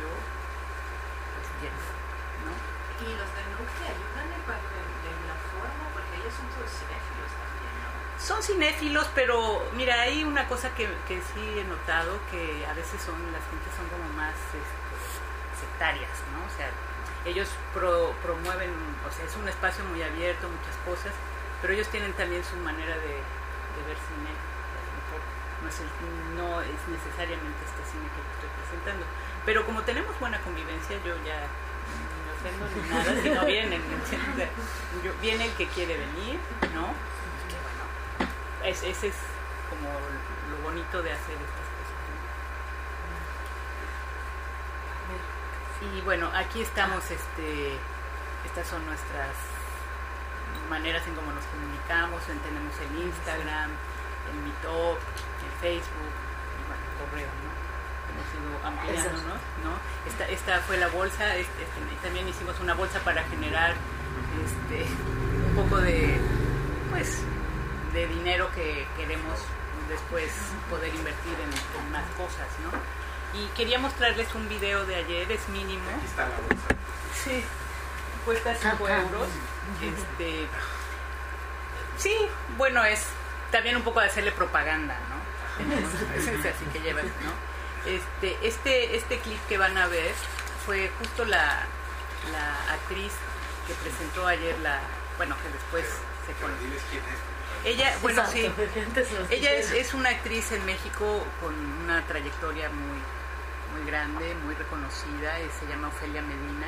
yo, 0.01 0.09
pues 0.09 1.49
bien, 1.61 1.75
¿no? 2.47 2.53
¿Y 3.03 3.11
los 3.19 3.31
de 3.35 3.43
NUC 3.59 3.71
te 3.83 3.87
ayudan 3.91 4.29
en 4.31 4.43
alguna 4.47 5.37
forma? 5.51 5.85
Porque 5.91 6.15
ellos 6.23 6.31
son 6.31 6.47
todos 6.55 6.71
cinéfilos. 6.71 7.42
Son 8.23 8.43
cinéfilos, 8.43 9.07
pero 9.15 9.67
mira, 9.75 10.01
hay 10.03 10.23
una 10.25 10.47
cosa 10.47 10.73
que, 10.75 10.87
que 11.09 11.21
sí 11.35 11.59
he 11.59 11.65
notado, 11.65 12.19
que 12.31 12.65
a 12.67 12.73
veces 12.75 13.01
son, 13.03 13.19
las 13.33 13.43
gentes 13.51 13.73
son 13.77 13.89
como 13.91 14.07
más 14.15 14.35
este, 14.55 15.59
sectarias, 15.67 16.11
¿no? 16.33 16.39
O 16.47 16.53
sea, 16.57 16.71
ellos 17.25 17.49
pro- 17.75 18.15
promueven, 18.23 18.71
o 19.07 19.11
sea, 19.11 19.25
es 19.27 19.35
un 19.37 19.49
espacio 19.49 19.85
muy 19.87 20.03
abierto, 20.03 20.47
muchas 20.49 20.77
cosas, 20.87 21.13
pero 21.61 21.73
ellos 21.75 21.89
tienen 21.89 22.13
también 22.15 22.45
su 22.45 22.55
manera 22.63 22.95
de, 22.95 23.19
ver 23.91 23.99
cine, 24.07 24.31
mejor 24.31 25.21
no 25.63 25.69
es, 25.69 25.79
el- 25.83 26.37
no 26.39 26.61
es 26.63 26.79
necesariamente 26.95 27.59
este 27.67 27.83
cine 27.91 28.07
que 28.07 28.23
estoy 28.39 28.51
presentando. 28.63 29.05
Pero 29.45 29.67
como 29.67 29.83
tenemos 29.83 30.15
buena 30.21 30.39
convivencia, 30.43 30.95
yo 31.05 31.19
ya 31.27 31.43
ni 31.91 32.23
me 32.23 32.31
ofendo 32.39 32.63
ni 32.71 32.83
nada, 32.87 33.11
si 33.23 33.31
no 33.31 33.45
vienen, 33.47 33.83
viene 35.21 35.47
el 35.47 35.53
que 35.55 35.67
quiere 35.69 35.99
venir, 35.99 36.39
¿no? 36.75 36.87
Y 36.95 37.45
que 37.51 37.59
bueno, 37.67 37.83
es, 38.23 38.29
ese 38.65 38.91
es 39.09 39.15
como 39.71 39.89
lo 40.51 40.57
bonito 40.69 41.03
de 41.03 41.13
hacer 41.13 41.35
estas 41.35 41.67
cosas. 41.73 41.99
¿no? 45.83 45.99
Y 45.99 46.01
bueno, 46.03 46.31
aquí 46.35 46.63
estamos, 46.63 47.03
este, 47.11 47.77
estas 48.47 48.67
son 48.69 48.85
nuestras 48.87 49.35
maneras 50.71 51.03
en 51.07 51.15
cómo 51.15 51.33
nos 51.33 51.45
comunicamos, 51.47 52.23
en- 52.29 52.39
tenemos 52.41 52.75
el 52.79 53.03
Instagram, 53.07 53.71
el 54.31 54.37
Meetup, 54.45 54.99
el 54.99 55.53
Facebook, 55.61 56.13
y 56.13 56.63
bueno, 56.69 56.83
el 56.87 56.95
correo, 57.03 57.29
¿no? 57.43 57.51
Hemos 58.13 58.27
ido 58.37 58.67
ampliándonos, 58.67 59.23
¿no? 59.65 59.73
Esta, 60.07 60.29
esta 60.29 60.61
fue 60.61 60.77
la 60.77 60.89
bolsa, 60.89 61.35
este, 61.37 61.63
este, 61.65 61.81
también 62.03 62.29
hicimos 62.29 62.59
una 62.61 62.75
bolsa 62.75 63.01
para 63.01 63.23
generar 63.25 63.75
este, 64.45 64.87
un 65.49 65.55
poco 65.57 65.79
de, 65.81 66.21
pues, 66.91 67.23
de 67.93 68.07
dinero 68.07 68.51
que 68.55 68.87
queremos 68.97 69.39
después 69.89 70.31
poder 70.71 70.95
invertir 70.95 71.35
en, 71.35 71.81
en 71.85 71.93
más 71.93 72.05
cosas, 72.17 72.49
¿no? 72.63 72.71
Y 73.39 73.47
quería 73.57 73.79
mostrarles 73.79 74.35
un 74.35 74.49
video 74.49 74.85
de 74.85 74.97
ayer, 74.97 75.31
es 75.33 75.49
mínimo. 75.49 75.83
Aquí 75.97 76.07
está 76.07 76.29
la 76.29 76.37
bolsa. 76.37 76.69
Sí, 77.25 77.45
cuesta 78.25 78.55
5 78.55 78.87
Ajá. 78.87 79.03
euros. 79.03 79.29
Este, 79.83 80.47
sí, 81.99 82.15
bueno, 82.57 82.85
es 82.85 83.07
también 83.51 83.77
un 83.77 83.83
poco 83.83 84.01
de 84.01 84.07
hacerle 84.07 84.33
propaganda, 84.33 84.97
¿no? 85.09 85.23
Es 86.15 86.25
así 86.47 86.65
que 86.73 86.81
llevas, 86.81 87.05
¿no? 87.05 87.91
Este, 87.91 88.39
este, 88.47 88.97
este 88.97 89.19
clip 89.19 89.39
que 89.49 89.59
van 89.59 89.77
a 89.77 89.87
ver 89.89 90.13
fue 90.65 90.91
justo 90.99 91.25
la, 91.25 91.67
la 92.33 92.73
actriz 92.75 93.13
que 93.67 93.75
presentó 93.75 94.27
ayer 94.27 94.59
la, 94.61 94.81
bueno, 95.17 95.37
que 95.43 95.49
después 95.49 95.85
se 95.85 96.33
Pero 96.39 96.53
conoció. 96.53 97.01
Ella, 97.65 97.97
bueno, 98.03 98.23
Exacto, 98.23 98.63
sí, 99.05 99.15
ella 99.31 99.53
es, 99.53 99.71
es 99.71 99.95
una 99.95 100.11
actriz 100.11 100.51
en 100.53 100.65
México 100.67 101.25
con 101.41 101.55
una 101.85 102.05
trayectoria 102.07 102.69
muy, 102.71 102.99
muy 103.77 103.87
grande, 103.89 104.35
muy 104.45 104.55
reconocida, 104.55 105.41
y 105.41 105.49
se 105.59 105.67
llama 105.67 105.89
Ofelia 105.89 106.23
Medina, 106.23 106.67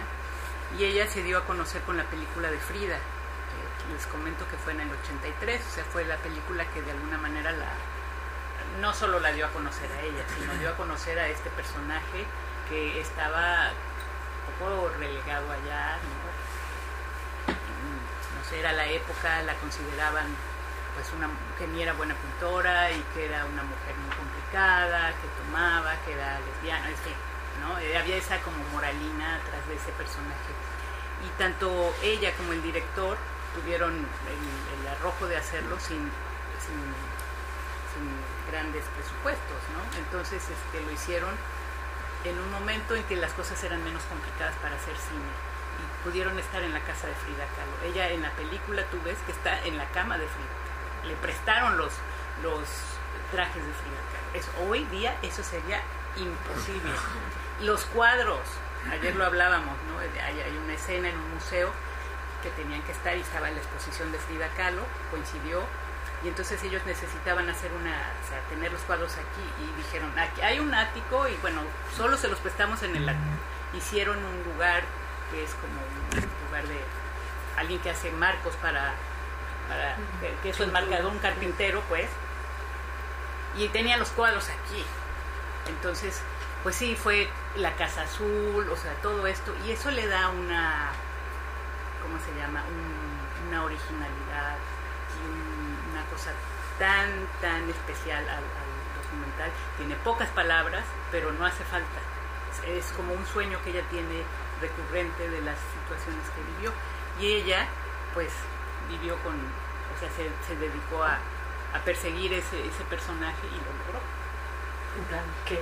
y 0.78 0.84
ella 0.84 1.08
se 1.08 1.22
dio 1.22 1.38
a 1.38 1.44
conocer 1.46 1.82
con 1.82 1.96
la 1.96 2.04
película 2.04 2.50
de 2.50 2.58
Frida, 2.58 2.96
que 2.96 3.92
les 3.92 4.06
comento 4.06 4.46
que 4.48 4.56
fue 4.56 4.72
en 4.72 4.80
el 4.80 4.90
83, 4.90 5.60
o 5.60 5.74
sea, 5.74 5.84
fue 5.84 6.04
la 6.04 6.16
película 6.18 6.64
que 6.72 6.82
de 6.82 6.92
alguna 6.92 7.18
manera 7.18 7.52
la 7.52 7.72
no 8.80 8.92
solo 8.92 9.20
la 9.20 9.32
dio 9.32 9.46
a 9.46 9.50
conocer 9.50 9.90
a 9.92 10.00
ella, 10.00 10.24
sino 10.36 10.52
dio 10.54 10.70
a 10.70 10.76
conocer 10.76 11.18
a 11.18 11.28
este 11.28 11.50
personaje 11.50 12.24
que 12.68 13.00
estaba 13.00 13.70
un 14.48 14.54
poco 14.58 14.88
relegado 14.98 15.50
allá, 15.50 15.96
¿no? 16.02 17.52
Mm, 17.52 18.38
no 18.38 18.48
sé, 18.48 18.60
era 18.60 18.72
la 18.72 18.86
época, 18.86 19.42
la 19.42 19.54
consideraban 19.54 20.26
pues 20.94 21.10
una 21.12 21.28
que 21.58 21.66
ni 21.68 21.82
era 21.82 21.92
buena 21.92 22.14
pintora 22.14 22.90
y 22.90 23.02
que 23.14 23.26
era 23.26 23.44
una 23.44 23.62
mujer 23.62 23.94
muy 23.98 24.14
complicada, 24.16 25.10
que 25.10 25.28
tomaba, 25.42 25.94
que 26.06 26.12
era 26.12 26.38
lesbiana, 26.40 26.88
es 26.88 27.00
que, 27.00 27.12
¿no? 27.60 27.78
Eh, 27.78 27.98
había 27.98 28.16
esa 28.16 28.38
como 28.40 28.56
moralina 28.72 29.36
atrás 29.36 29.66
de 29.68 29.74
ese 29.74 29.92
personaje. 29.92 30.52
Y 31.26 31.28
tanto 31.38 31.94
ella 32.02 32.32
como 32.36 32.52
el 32.52 32.62
director 32.62 33.16
tuvieron 33.54 33.94
el, 33.94 34.88
arrojo 34.88 35.26
de 35.26 35.36
hacerlo 35.36 35.78
sin, 35.80 36.10
grandes 38.50 38.84
presupuestos, 38.96 39.60
¿no? 39.74 39.98
Entonces 39.98 40.42
este, 40.42 40.84
lo 40.84 40.90
hicieron 40.90 41.30
en 42.24 42.38
un 42.38 42.50
momento 42.50 42.94
en 42.94 43.02
que 43.04 43.16
las 43.16 43.32
cosas 43.32 43.62
eran 43.64 43.82
menos 43.84 44.02
complicadas 44.04 44.54
para 44.56 44.76
hacer 44.76 44.96
cine 44.96 45.30
y 45.80 46.04
pudieron 46.04 46.38
estar 46.38 46.62
en 46.62 46.72
la 46.72 46.80
casa 46.80 47.06
de 47.06 47.14
Frida 47.14 47.46
Kahlo. 47.56 47.92
Ella 47.92 48.10
en 48.10 48.22
la 48.22 48.30
película 48.32 48.84
tú 48.90 48.98
ves 49.04 49.18
que 49.26 49.32
está 49.32 49.60
en 49.64 49.76
la 49.76 49.86
cama 49.90 50.18
de 50.18 50.26
Frida. 50.26 50.63
Le 51.06 51.14
prestaron 51.16 51.76
los, 51.76 51.92
los 52.42 52.68
trajes 53.30 53.64
de 53.64 53.72
Frida 53.72 54.00
Kahlo. 54.12 54.38
Eso, 54.38 54.50
hoy 54.68 54.84
día 54.86 55.16
eso 55.22 55.42
sería 55.42 55.80
imposible. 56.16 56.92
Los 57.60 57.84
cuadros, 57.86 58.40
ayer 58.90 59.14
lo 59.16 59.24
hablábamos, 59.24 59.76
¿no? 59.88 59.98
Hay, 59.98 60.40
hay 60.40 60.56
una 60.56 60.74
escena 60.74 61.08
en 61.08 61.16
un 61.16 61.34
museo 61.34 61.70
que 62.42 62.50
tenían 62.50 62.82
que 62.82 62.92
estar 62.92 63.16
y 63.16 63.20
estaba 63.20 63.48
en 63.48 63.54
la 63.54 63.60
exposición 63.60 64.12
de 64.12 64.18
Frida 64.18 64.48
Kahlo, 64.56 64.82
coincidió, 65.10 65.62
y 66.22 66.28
entonces 66.28 66.62
ellos 66.62 66.82
necesitaban 66.86 67.48
hacer 67.50 67.70
una, 67.72 67.90
o 67.90 68.28
sea, 68.28 68.40
tener 68.48 68.72
los 68.72 68.80
cuadros 68.82 69.12
aquí 69.12 69.44
y 69.62 69.82
dijeron, 69.82 70.10
aquí 70.18 70.40
hay 70.40 70.58
un 70.58 70.72
ático 70.74 71.28
y 71.28 71.36
bueno, 71.42 71.62
solo 71.94 72.16
se 72.16 72.28
los 72.28 72.38
prestamos 72.38 72.82
en 72.82 72.96
el 72.96 73.08
ático. 73.08 73.24
Hicieron 73.74 74.16
un 74.16 74.52
lugar 74.52 74.82
que 75.30 75.44
es 75.44 75.50
como 75.54 75.74
un 75.74 76.46
lugar 76.46 76.66
de 76.66 76.80
alguien 77.56 77.78
que 77.80 77.90
hace 77.90 78.10
marcos 78.10 78.54
para, 78.56 78.94
para 79.68 79.96
que, 80.42 80.50
es 80.50 80.60
un 80.60 80.72
marcador, 80.72 81.06
un 81.12 81.18
carpintero 81.18 81.80
pues, 81.88 82.08
y 83.56 83.68
tenía 83.68 83.96
los 83.96 84.10
cuadros 84.10 84.48
aquí. 84.48 84.84
Entonces, 85.68 86.20
pues 86.62 86.76
sí, 86.76 86.96
fue 86.96 87.28
la 87.56 87.72
Casa 87.74 88.02
Azul, 88.02 88.68
o 88.70 88.76
sea, 88.76 88.92
todo 89.02 89.26
esto, 89.26 89.54
y 89.66 89.70
eso 89.72 89.90
le 89.90 90.06
da 90.06 90.28
una, 90.28 90.90
¿cómo 92.02 92.18
se 92.18 92.34
llama? 92.40 92.62
Un- 92.68 93.48
una 93.48 93.64
originalidad 93.64 94.56
y 95.14 95.26
un- 95.28 95.92
una 95.92 96.04
cosa 96.06 96.30
tan, 96.78 97.08
tan 97.40 97.68
especial 97.70 98.22
al, 98.28 98.38
al 98.38 99.02
documental. 99.02 99.50
Tiene 99.76 99.94
pocas 99.96 100.28
palabras, 100.30 100.84
pero 101.10 101.30
no 101.32 101.44
hace 101.46 101.62
falta. 101.64 102.00
Es 102.66 102.92
como 102.96 103.12
un 103.12 103.26
sueño 103.26 103.58
que 103.64 103.70
ella 103.70 103.82
tiene 103.90 104.22
recurrente 104.60 105.28
de 105.28 105.40
las 105.42 105.56
situaciones 105.82 106.24
que 106.30 106.42
vivió. 106.54 106.72
Y 107.20 107.34
ella, 107.42 107.66
pues, 108.14 108.32
vivió 108.88 109.16
con, 109.22 109.34
o 109.34 109.98
sea, 110.00 110.08
se, 110.10 110.30
se 110.46 110.56
dedicó 110.56 111.02
a, 111.02 111.18
a 111.74 111.78
perseguir 111.84 112.32
ese, 112.32 112.60
ese 112.60 112.84
personaje 112.88 113.46
y 113.46 113.56
lo 113.56 113.72
logró. 113.84 114.00
En 114.98 115.04
plan, 115.04 115.24
que, 115.46 115.60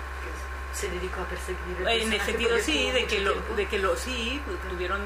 se 0.74 0.88
dedicó 0.88 1.20
a 1.20 1.26
perseguir 1.26 1.76
el 1.80 2.02
En 2.02 2.12
el 2.12 2.20
sentido 2.20 2.58
sí, 2.58 2.90
de 2.90 3.06
que 3.06 3.20
lo, 3.20 3.34
de 3.56 3.66
que 3.66 3.78
lo 3.78 3.96
sí 3.96 4.40
tuvieron 4.70 5.04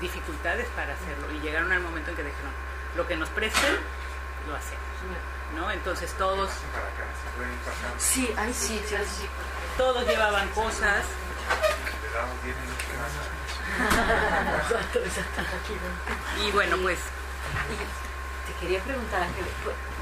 dificultades 0.00 0.66
para 0.74 0.94
hacerlo 0.94 1.30
y 1.32 1.40
llegaron 1.40 1.70
al 1.70 1.80
momento 1.80 2.10
en 2.10 2.16
que 2.16 2.22
dijeron 2.22 2.52
lo 2.96 3.06
que 3.06 3.16
nos 3.16 3.28
presten 3.30 3.76
lo 4.48 4.56
hacemos, 4.56 4.82
¿no? 5.54 5.70
Entonces 5.70 6.12
todos 6.14 6.50
pueden 7.36 7.54
pasar. 7.58 7.92
Sí, 7.98 8.32
hay 8.36 8.52
sitios. 8.52 9.06
todos 9.76 10.06
llevaban 10.06 10.48
cosas, 10.48 11.04
Le 12.02 12.18
damos 12.18 12.42
10 12.42 12.56
minutos 12.56 12.84
más. 12.98 13.12
Exacto, 14.62 14.98
exacto, 14.98 15.40
aquí 15.40 15.72
dentro. 15.72 16.44
y 16.44 16.50
bueno 16.50 16.76
pues 16.82 16.98
Y 17.70 18.52
te 18.52 18.58
quería 18.60 18.80
preguntar, 18.80 19.22
Ángel, 19.22 19.44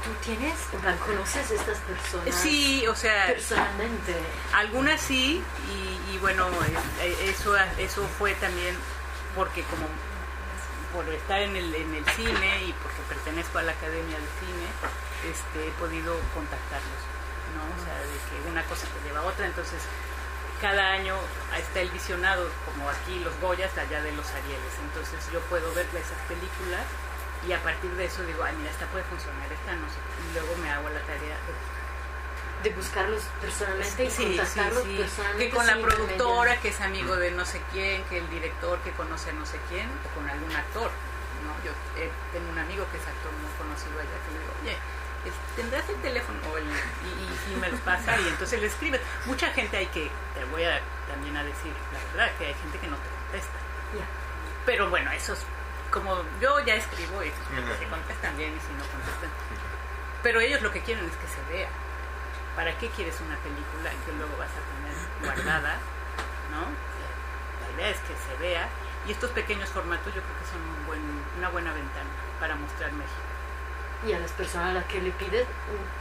¿tú 0.03 0.09
tienes, 0.25 0.55
en 0.73 0.79
plan, 0.79 0.97
conoces 0.97 1.51
estas 1.51 1.77
personas 1.79 2.35
sí, 2.35 2.87
o 2.87 2.95
sea, 2.95 3.27
personalmente? 3.27 4.15
algunas 4.53 4.99
sí 4.99 5.43
y, 5.69 6.13
y 6.13 6.17
bueno 6.17 6.47
eh, 6.47 6.77
eh, 7.01 7.29
eso 7.29 7.55
eso 7.77 8.07
fue 8.17 8.33
también 8.35 8.75
porque 9.35 9.63
como 9.63 9.85
por 10.91 11.07
estar 11.09 11.41
en 11.41 11.55
el, 11.55 11.73
en 11.73 11.95
el 11.95 12.05
cine 12.17 12.63
y 12.65 12.73
porque 12.73 12.99
pertenezco 13.07 13.59
a 13.59 13.63
la 13.63 13.71
Academia 13.71 14.17
de 14.17 14.29
Cine, 14.43 14.67
este, 15.31 15.67
he 15.69 15.71
podido 15.79 16.19
contactarlos, 16.35 17.01
¿no? 17.55 17.63
O 17.63 17.79
sea, 17.85 17.95
de 17.95 18.17
que 18.27 18.49
una 18.51 18.63
cosa 18.65 18.87
te 18.87 19.07
lleva 19.07 19.21
a 19.21 19.23
otra, 19.23 19.45
entonces 19.45 19.79
cada 20.59 20.91
año 20.91 21.15
está 21.57 21.79
el 21.79 21.89
visionado, 21.91 22.49
como 22.65 22.89
aquí 22.89 23.19
los 23.23 23.33
Goyas, 23.39 23.71
allá 23.77 24.01
de 24.01 24.11
los 24.11 24.27
Arieles, 24.29 24.75
entonces 24.83 25.17
yo 25.31 25.39
puedo 25.47 25.73
ver 25.73 25.87
esas 25.95 26.19
películas 26.27 26.83
y 27.47 27.53
a 27.53 27.59
partir 27.63 27.89
de 27.91 28.05
eso 28.05 28.23
digo, 28.23 28.43
ay, 28.43 28.55
mira, 28.57 28.69
esta 28.71 28.85
puede 28.87 29.03
funcionar, 29.05 29.51
esta 29.51 29.73
no 29.73 29.87
sé, 29.89 29.95
qué", 29.95 30.29
y 30.29 30.33
luego 30.33 30.55
me 30.57 30.69
hago 30.71 30.89
la 30.89 30.99
tarea 31.01 31.35
de 31.47 32.69
De 32.69 32.75
buscarlos 32.75 33.23
personalmente 33.41 34.03
y 34.05 34.09
Sí, 34.11 34.15
sí, 34.17 34.37
contactarlos 34.37 34.83
sí. 34.83 34.95
personalmente. 34.97 35.49
Que 35.49 35.55
con 35.55 35.65
la 35.65 35.77
productora, 35.81 36.57
que 36.61 36.69
es 36.69 36.81
amigo 36.81 37.15
de 37.15 37.31
no 37.31 37.43
sé 37.45 37.59
quién, 37.71 38.03
que 38.05 38.19
el 38.19 38.29
director 38.29 38.77
que 38.85 38.91
conoce 38.91 39.31
a 39.31 39.33
no 39.33 39.45
sé 39.47 39.57
quién, 39.69 39.89
o 39.89 40.15
con 40.15 40.29
algún 40.29 40.55
actor. 40.55 40.91
¿no? 41.41 41.51
Yo 41.65 41.71
eh, 41.97 42.11
tengo 42.31 42.47
un 42.51 42.59
amigo 42.59 42.85
que 42.91 42.97
es 42.97 43.07
actor 43.07 43.31
muy 43.41 43.49
conocido 43.57 43.97
allá, 43.97 44.13
que 44.25 44.31
le 44.33 44.39
digo, 44.39 44.53
oye, 44.61 44.77
¿tendrás 45.55 45.89
el 45.89 45.95
teléfono? 46.05 46.37
O 46.53 46.57
el- 46.57 46.65
y, 46.69 47.49
y, 47.49 47.53
y 47.53 47.55
me 47.57 47.69
los 47.69 47.79
pasa 47.81 48.19
y 48.21 48.27
entonces 48.27 48.61
le 48.61 48.67
escribes. 48.67 49.01
Mucha 49.25 49.47
gente 49.49 49.77
hay 49.77 49.87
que, 49.87 50.11
te 50.35 50.45
voy 50.45 50.63
a 50.63 50.79
también 51.09 51.35
a 51.37 51.43
decir 51.43 51.73
la 51.91 51.99
verdad, 52.13 52.37
que 52.37 52.45
hay 52.45 52.53
gente 52.61 52.77
que 52.77 52.87
no 52.87 52.97
te 52.97 53.09
contesta. 53.09 53.57
Ya. 53.97 54.05
Pero 54.67 54.87
bueno, 54.91 55.11
eso 55.13 55.33
es 55.33 55.39
como 55.91 56.23
yo 56.39 56.59
ya 56.61 56.75
escribo 56.75 57.21
y 57.23 57.29
se 57.29 57.87
contestan 57.87 58.37
bien 58.37 58.55
y 58.55 58.59
si 58.59 58.73
no 58.73 58.83
contestan. 58.89 59.29
Pero 60.23 60.39
ellos 60.39 60.61
lo 60.61 60.71
que 60.71 60.81
quieren 60.81 61.05
es 61.05 61.15
que 61.17 61.27
se 61.27 61.41
vea. 61.51 61.69
¿Para 62.55 62.77
qué 62.77 62.89
quieres 62.89 63.19
una 63.21 63.37
película 63.37 63.91
que 64.05 64.11
luego 64.13 64.35
vas 64.37 64.49
a 64.49 64.61
tener 64.63 64.95
guardada? 65.23 65.77
¿No? 66.51 66.67
La 66.67 67.75
idea 67.75 67.89
es 67.89 67.99
que 67.99 68.13
se 68.15 68.35
vea. 68.41 68.67
Y 69.07 69.11
estos 69.11 69.31
pequeños 69.31 69.69
formatos 69.69 70.13
yo 70.13 70.21
creo 70.21 70.37
que 70.39 70.45
son 70.51 70.61
un 70.61 70.85
buen, 70.85 71.01
una 71.37 71.49
buena 71.49 71.73
ventana 71.73 72.09
para 72.39 72.55
mostrar 72.55 72.91
México. 72.93 73.31
Y 74.05 74.13
a 74.13 74.19
las 74.19 74.31
personas 74.31 74.71
a 74.71 74.73
las 74.73 74.85
que 74.85 74.99
le 74.99 75.11
pides, 75.11 75.45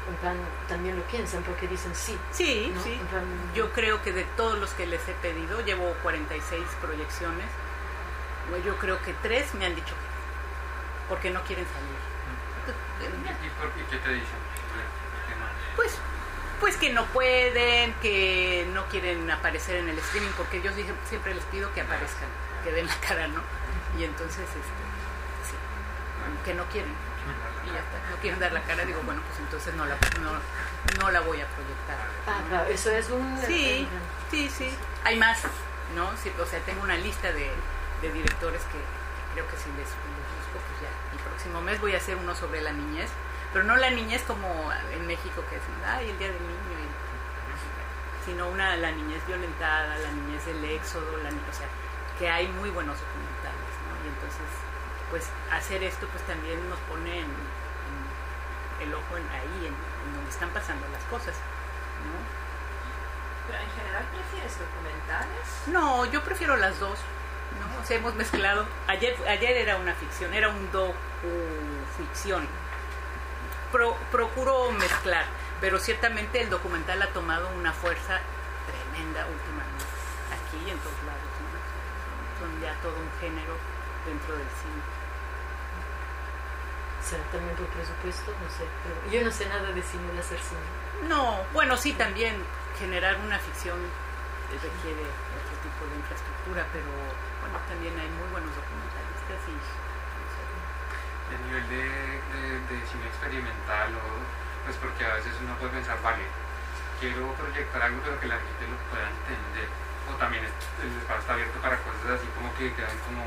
en 0.08 0.16
plan, 0.16 0.36
también 0.68 0.96
lo 0.96 1.02
piensan 1.04 1.42
porque 1.42 1.68
dicen 1.68 1.94
sí. 1.94 2.18
Sí, 2.30 2.72
¿no? 2.74 2.82
sí. 2.82 2.98
Plan, 3.10 3.24
Yo 3.54 3.72
creo 3.72 4.02
que 4.02 4.12
de 4.12 4.24
todos 4.36 4.58
los 4.58 4.72
que 4.72 4.86
les 4.86 5.06
he 5.08 5.12
pedido, 5.14 5.60
llevo 5.60 5.94
46 6.02 6.64
proyecciones, 6.80 7.46
yo 8.58 8.76
creo 8.78 9.00
que 9.02 9.12
tres 9.22 9.54
me 9.54 9.66
han 9.66 9.74
dicho 9.74 9.94
que 9.94 9.94
no, 9.94 11.08
porque 11.08 11.30
no 11.30 11.42
quieren 11.44 11.66
salir. 11.66 12.10
¿Y, 13.00 13.90
qué 13.90 13.96
te 13.96 14.08
dicen? 14.12 14.38
Pues, 15.76 15.96
pues 16.60 16.76
que 16.76 16.92
no 16.92 17.06
pueden, 17.06 17.94
que 18.02 18.68
no 18.74 18.84
quieren 18.86 19.30
aparecer 19.30 19.76
en 19.76 19.88
el 19.88 19.98
streaming, 19.98 20.30
porque 20.36 20.60
yo 20.60 20.72
dije- 20.72 20.92
siempre 21.08 21.34
les 21.34 21.44
pido 21.44 21.72
que 21.72 21.80
aparezcan, 21.80 22.28
que 22.64 22.72
den 22.72 22.86
la 22.86 22.96
cara, 22.96 23.28
¿no? 23.28 23.40
Y 23.98 24.04
entonces, 24.04 24.40
este, 24.40 24.58
sí, 25.48 25.56
que 26.44 26.54
no 26.54 26.64
quieren, 26.66 26.92
y 27.64 27.72
ya 27.72 27.78
está, 27.78 28.10
no 28.10 28.16
quieren 28.20 28.38
dar 28.40 28.52
la 28.52 28.62
cara, 28.62 28.84
digo, 28.84 29.00
bueno, 29.04 29.22
pues 29.26 29.40
entonces 29.40 29.74
no 29.74 29.86
la, 29.86 29.96
no, 30.20 30.32
no 31.00 31.10
la 31.10 31.20
voy 31.20 31.40
a 31.40 31.46
proyectar. 31.46 31.98
Ah, 32.26 32.42
claro, 32.48 32.68
eso 32.70 32.90
es 32.90 33.08
un... 33.10 33.40
Sí, 33.46 33.88
sí, 34.30 34.50
sí. 34.50 34.70
Hay 35.04 35.16
más, 35.16 35.40
¿no? 35.96 36.10
Sí, 36.22 36.30
o 36.38 36.44
sea, 36.46 36.60
tengo 36.60 36.82
una 36.82 36.96
lista 36.96 37.32
de, 37.32 37.50
de 38.02 38.12
directores 38.12 38.62
que, 38.72 38.78
que 38.78 39.22
creo 39.34 39.46
que 39.48 39.56
si 39.56 39.68
les, 39.70 39.88
les 39.88 40.26
busco, 40.36 40.56
pues 40.66 40.76
ya. 40.82 40.92
El 41.12 41.18
próximo 41.18 41.60
mes 41.62 41.80
voy 41.80 41.94
a 41.94 41.98
hacer 41.98 42.16
uno 42.16 42.34
sobre 42.34 42.60
la 42.60 42.72
niñez, 42.72 43.10
pero 43.52 43.64
no 43.64 43.76
la 43.76 43.90
niñez 43.90 44.22
como 44.26 44.46
en 44.92 45.06
México 45.06 45.42
que 45.48 45.56
dicen, 45.56 45.74
ay, 45.86 46.10
el 46.10 46.18
día 46.18 46.28
del 46.28 46.40
niño, 46.42 46.76
y- 46.78 48.24
sino 48.24 48.48
una, 48.48 48.76
la 48.76 48.90
niñez 48.92 49.26
violentada, 49.26 49.96
la 49.98 50.10
niñez 50.12 50.44
del 50.46 50.64
éxodo, 50.64 51.16
la, 51.22 51.30
o 51.30 51.52
sea, 51.56 51.66
que 52.18 52.28
hay 52.30 52.46
muy 52.48 52.70
buenos 52.70 52.96
documentales, 53.00 53.72
¿no? 53.88 53.96
Y 54.04 54.08
entonces, 54.12 54.48
pues 55.10 55.26
hacer 55.50 55.82
esto 55.82 56.06
pues 56.12 56.22
también 56.26 56.68
nos 56.68 56.78
pone 56.80 57.18
en, 57.20 57.24
en 57.24 58.86
el 58.88 58.94
ojo 58.94 59.16
en, 59.16 59.26
ahí, 59.30 59.66
en, 59.66 59.74
en 59.74 60.14
donde 60.14 60.30
están 60.30 60.50
pasando 60.50 60.86
las 60.92 61.02
cosas, 61.04 61.34
¿no? 62.04 62.16
Pero 63.48 63.58
en 63.64 63.70
general 63.72 64.04
prefieres 64.12 64.52
documentales. 64.58 65.46
No, 65.66 66.04
yo 66.06 66.22
prefiero 66.22 66.56
las 66.56 66.78
dos. 66.78 66.98
¿No? 67.58 67.80
O 67.82 67.84
sea, 67.84 67.96
hemos 67.96 68.14
mezclado. 68.14 68.66
Ayer, 68.86 69.16
ayer 69.28 69.56
era 69.56 69.76
una 69.76 69.94
ficción, 69.94 70.32
era 70.34 70.48
un 70.48 70.70
docu-ficción. 70.72 72.46
Pro- 73.72 73.96
procuro 74.10 74.70
mezclar, 74.72 75.24
pero 75.60 75.78
ciertamente 75.78 76.40
el 76.40 76.50
documental 76.50 77.00
ha 77.02 77.06
tomado 77.08 77.48
una 77.56 77.72
fuerza 77.72 78.20
tremenda 78.66 79.26
últimamente, 79.26 79.84
aquí 80.34 80.56
y 80.66 80.70
en 80.70 80.78
todos 80.78 80.98
lados. 81.06 81.30
¿no? 81.40 82.46
Son 82.46 82.60
ya 82.60 82.74
todo 82.82 82.94
un 82.96 83.10
género 83.20 83.54
dentro 84.06 84.34
del 84.36 84.46
cine. 84.48 84.82
¿Será 87.02 87.22
también 87.32 87.56
por 87.56 87.66
presupuesto? 87.68 88.30
No 88.32 88.48
sé. 88.50 88.64
Pero 88.84 89.10
yo 89.12 89.24
no 89.24 89.30
sé 89.32 89.46
nada 89.48 89.70
de 89.72 89.82
cine, 89.82 90.12
de 90.12 90.18
hacer 90.20 90.38
cine. 90.38 91.08
No, 91.08 91.38
bueno, 91.52 91.76
sí, 91.76 91.92
también 91.94 92.36
generar 92.78 93.16
una 93.24 93.38
ficción 93.38 93.78
requiere 94.50 95.02
tipo 95.62 95.82
de 95.88 95.94
infraestructura, 96.00 96.66
pero 96.72 96.90
bueno, 97.40 97.56
también 97.68 97.94
hay 97.98 98.08
muy 98.08 98.28
buenos 98.32 98.52
documentalistas 98.56 99.40
y 99.48 99.54
no 99.56 100.26
sé, 100.34 100.42
El 101.36 101.40
nivel 101.46 101.64
de, 101.68 101.84
de, 101.84 102.42
de 102.68 102.76
cine 102.86 103.06
experimental, 103.06 103.94
o, 103.96 104.02
pues 104.64 104.76
porque 104.76 105.04
a 105.06 105.14
veces 105.20 105.32
uno 105.40 105.54
puede 105.56 105.72
pensar, 105.80 105.96
vale, 106.02 106.24
quiero 107.00 107.32
proyectar 107.34 107.80
algo 107.82 108.00
pero 108.04 108.18
que 108.20 108.26
la 108.28 108.36
gente 108.36 108.62
lo 108.68 108.76
pueda 108.90 109.08
entender. 109.08 109.68
O 110.10 110.14
también 110.18 110.42
el 110.44 110.50
espacio 110.98 111.20
está 111.20 111.32
abierto 111.34 111.58
para 111.60 111.76
cosas 111.86 112.18
así 112.18 112.26
como 112.34 112.50
que 112.58 112.74
quedan 112.74 112.96
como... 113.06 113.22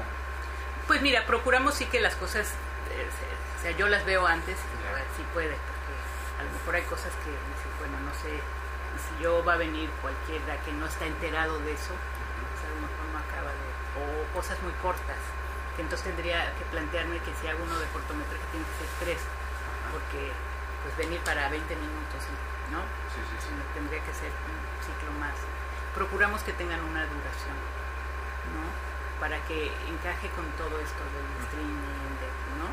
Pues 0.88 1.02
mira, 1.02 1.26
procuramos 1.26 1.76
sí 1.76 1.86
que 1.86 2.02
las 2.02 2.16
cosas, 2.16 2.52
eh, 2.92 3.08
se- 3.08 3.34
o 3.34 3.60
sea, 3.64 3.72
yo 3.78 3.88
las 3.88 4.04
veo 4.06 4.28
antes 4.28 4.58
y 4.60 4.78
digo, 4.78 4.90
a 4.92 4.96
ver 5.00 5.08
si 5.16 5.24
puede, 5.34 5.56
porque 5.56 5.94
a 6.40 6.44
lo 6.44 6.52
mejor 6.52 6.76
hay 6.76 6.84
cosas 6.84 7.14
que 7.24 7.32
bueno, 7.80 7.96
no 8.04 8.12
sé, 8.20 8.36
si 9.00 9.24
yo 9.24 9.44
va 9.46 9.54
a 9.54 9.58
venir 9.58 9.90
cualquiera 10.02 10.58
que 10.66 10.72
no 10.74 10.86
está 10.86 11.06
enterado 11.06 11.58
de 11.60 11.72
eso, 11.74 11.96
a 12.74 12.76
lo 12.76 12.82
mejor 12.90 13.06
no 13.14 13.18
acaba 13.22 13.50
de, 13.54 13.66
o 14.02 14.04
cosas 14.34 14.58
muy 14.66 14.74
cortas, 14.82 15.22
que 15.78 15.82
entonces 15.86 16.06
tendría 16.10 16.50
que 16.58 16.66
plantearme 16.74 17.22
que 17.22 17.32
si 17.38 17.46
hago 17.48 17.62
uno 17.62 17.78
de 17.78 17.86
cortometraje 17.94 18.42
tiene 18.50 18.66
que 18.66 18.76
ser 18.82 18.90
tres, 19.06 19.22
porque 19.94 20.34
pues 20.82 20.98
venir 20.98 21.22
para 21.22 21.48
20 21.50 21.64
minutos, 21.78 22.22
¿no? 22.74 22.82
Sí, 23.14 23.22
sí, 23.30 23.36
sí. 23.40 23.48
Sino 23.54 23.62
tendría 23.78 24.02
que 24.04 24.14
ser 24.14 24.30
un 24.34 24.58
ciclo 24.84 25.14
más. 25.22 25.38
Procuramos 25.96 26.42
que 26.44 26.52
tengan 26.54 26.82
una 26.84 27.06
duración, 27.06 27.56
¿no? 28.58 28.66
Para 29.22 29.38
que 29.48 29.70
encaje 29.88 30.28
con 30.36 30.44
todo 30.58 30.76
esto 30.82 31.02
del 31.14 31.30
streaming, 31.48 32.18
de- 32.20 32.58
¿no? 32.60 32.68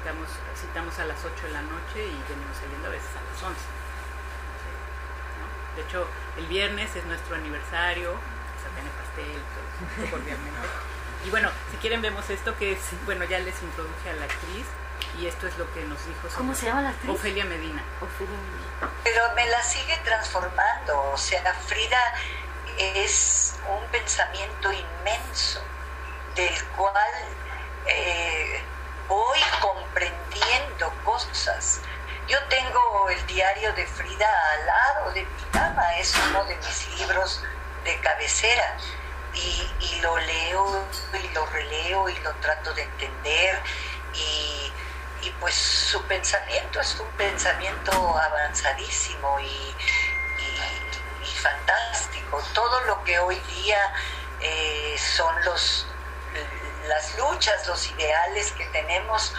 Estamos, 0.00 0.28
citamos 0.56 0.94
a 0.98 1.04
las 1.04 1.18
8 1.24 1.46
de 1.46 1.52
la 1.52 1.62
noche 1.62 2.06
y 2.06 2.16
venimos 2.30 2.56
saliendo 2.56 2.88
a 2.88 2.92
veces 2.94 3.10
a 3.18 3.22
las 3.26 3.42
11. 3.42 3.60
¿no? 5.38 5.46
De 5.76 5.82
hecho, 5.82 6.06
el 6.38 6.46
viernes 6.46 6.94
es 6.96 7.04
nuestro 7.04 7.36
aniversario, 7.36 8.14
se 8.64 8.70
tiene 8.74 8.90
pastel, 8.90 9.42
todo, 9.96 10.10
cordialmente. 10.10 10.58
Y 11.26 11.30
bueno, 11.30 11.50
si 11.70 11.76
quieren 11.78 12.02
vemos 12.02 12.28
esto 12.30 12.56
que 12.58 12.72
es, 12.72 12.80
bueno, 13.06 13.24
ya 13.24 13.38
les 13.38 13.60
introduje 13.62 14.10
a 14.10 14.14
la 14.14 14.24
actriz 14.26 14.66
y 15.18 15.26
esto 15.26 15.46
es 15.46 15.56
lo 15.58 15.72
que 15.72 15.82
nos 15.84 16.04
dijo 16.06 16.20
sobre- 16.22 16.34
¿Cómo 16.36 16.54
se 16.54 16.66
llama 16.66 16.82
la 16.82 16.90
actriz? 16.90 17.10
Ofelia 17.10 17.44
Medina. 17.44 17.82
Ofelia 18.00 18.36
Medina. 18.36 18.92
Pero 19.04 19.22
me 19.34 19.46
la 19.48 19.62
sigue 19.62 19.96
transformando, 20.04 21.10
o 21.12 21.16
sea, 21.16 21.54
Frida 21.66 22.00
es 22.78 23.56
un 23.68 23.86
pensamiento 23.90 24.70
inmenso 24.72 25.62
del 26.34 26.64
cual 26.76 27.12
eh, 27.86 28.60
voy 29.08 29.38
comprendiendo 29.60 30.92
cosas. 31.04 31.80
Yo 32.28 32.38
tengo 32.48 33.08
el 33.10 33.26
diario 33.26 33.72
de 33.74 33.86
Frida 33.86 34.28
al 34.52 34.66
lado 34.66 35.12
de 35.12 35.22
mi 35.22 35.42
cama, 35.52 35.96
es 35.98 36.14
uno 36.28 36.44
de 36.44 36.56
mis 36.56 36.98
libros 36.98 37.42
de 37.84 37.98
cabecera 38.00 38.76
y, 39.34 40.00
lo 40.00 40.16
leo 40.18 40.84
y 41.22 41.28
lo 41.34 41.46
releo 41.46 42.08
y 42.08 42.16
lo 42.18 42.32
trato 42.36 42.72
de 42.74 42.82
entender 42.82 43.60
y, 44.14 44.72
pues 45.40 45.54
su 45.54 46.02
pensamiento 46.04 46.80
es 46.80 46.94
un 47.00 47.08
pensamiento 47.12 47.92
avanzadísimo 48.18 49.40
y, 49.40 49.44
y- 49.46 51.24
y 51.26 51.34
fantástico. 51.36 52.42
Todo 52.54 52.80
lo 52.82 53.02
que 53.04 53.18
hoy 53.18 53.38
día 53.40 53.78
eh, 54.40 54.96
son 54.98 55.34
los, 55.44 55.86
las 56.88 57.16
luchas, 57.18 57.66
los 57.66 57.86
ideales 57.90 58.52
que 58.52 58.66
tenemos, 58.66 59.32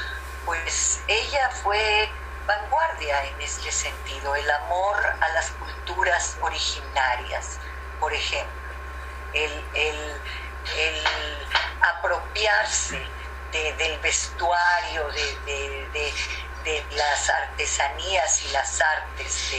pues 0.45 0.99
ella 1.07 1.49
fue 1.63 2.09
vanguardia 2.47 3.23
en 3.25 3.41
este 3.41 3.71
sentido, 3.71 4.35
el 4.35 4.49
amor 4.49 4.97
a 5.21 5.29
las 5.29 5.51
culturas 5.51 6.35
originarias, 6.41 7.57
por 7.99 8.13
ejemplo, 8.13 8.53
el, 9.33 9.51
el- 9.73 10.21
el 10.77 11.03
apropiarse 11.81 12.99
de- 13.51 13.73
del 13.73 13.99
vestuario, 13.99 15.07
de, 15.09 15.35
de- 15.45 15.87
de- 16.63 16.85
las 16.95 17.29
artesanías 17.29 18.41
y 18.43 18.47
las 18.49 18.81
artes 18.81 19.51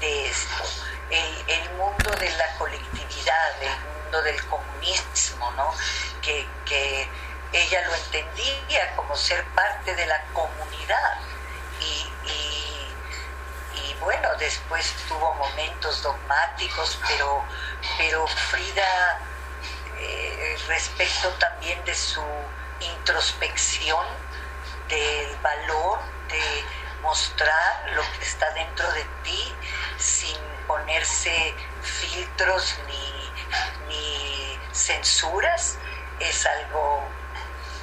de, 0.00 0.26
esto, 0.28 0.64
el, 1.10 1.44
el 1.48 1.70
mundo 1.74 2.10
de 2.18 2.30
la 2.30 2.54
colectividad, 2.56 3.62
el 3.62 3.70
mundo 4.02 4.22
del 4.22 4.46
comunismo, 4.46 5.50
¿no? 5.52 5.74
que, 6.22 6.46
que 6.64 7.06
ella 7.52 7.86
lo 7.86 7.94
entendía 7.94 8.96
como 8.96 9.14
ser 9.16 9.44
parte 9.54 9.94
de 9.94 10.06
la 10.06 10.22
comunidad 10.32 11.18
y 11.80 12.10
bueno, 14.00 14.28
después 14.38 14.94
tuvo 15.08 15.34
momentos 15.34 16.02
dogmáticos, 16.02 16.98
pero, 17.08 17.44
pero 17.96 18.26
Frida, 18.26 19.20
eh, 19.98 20.56
respecto 20.68 21.28
también 21.38 21.84
de 21.84 21.94
su 21.94 22.22
introspección, 22.80 24.06
del 24.88 25.36
valor 25.42 25.98
de 26.28 26.64
mostrar 27.02 27.90
lo 27.94 28.02
que 28.12 28.24
está 28.24 28.50
dentro 28.52 28.90
de 28.92 29.04
ti 29.22 29.54
sin 29.98 30.36
ponerse 30.66 31.54
filtros 31.82 32.78
ni, 32.86 33.32
ni 33.88 34.58
censuras, 34.72 35.78
es 36.20 36.46
algo 36.46 37.02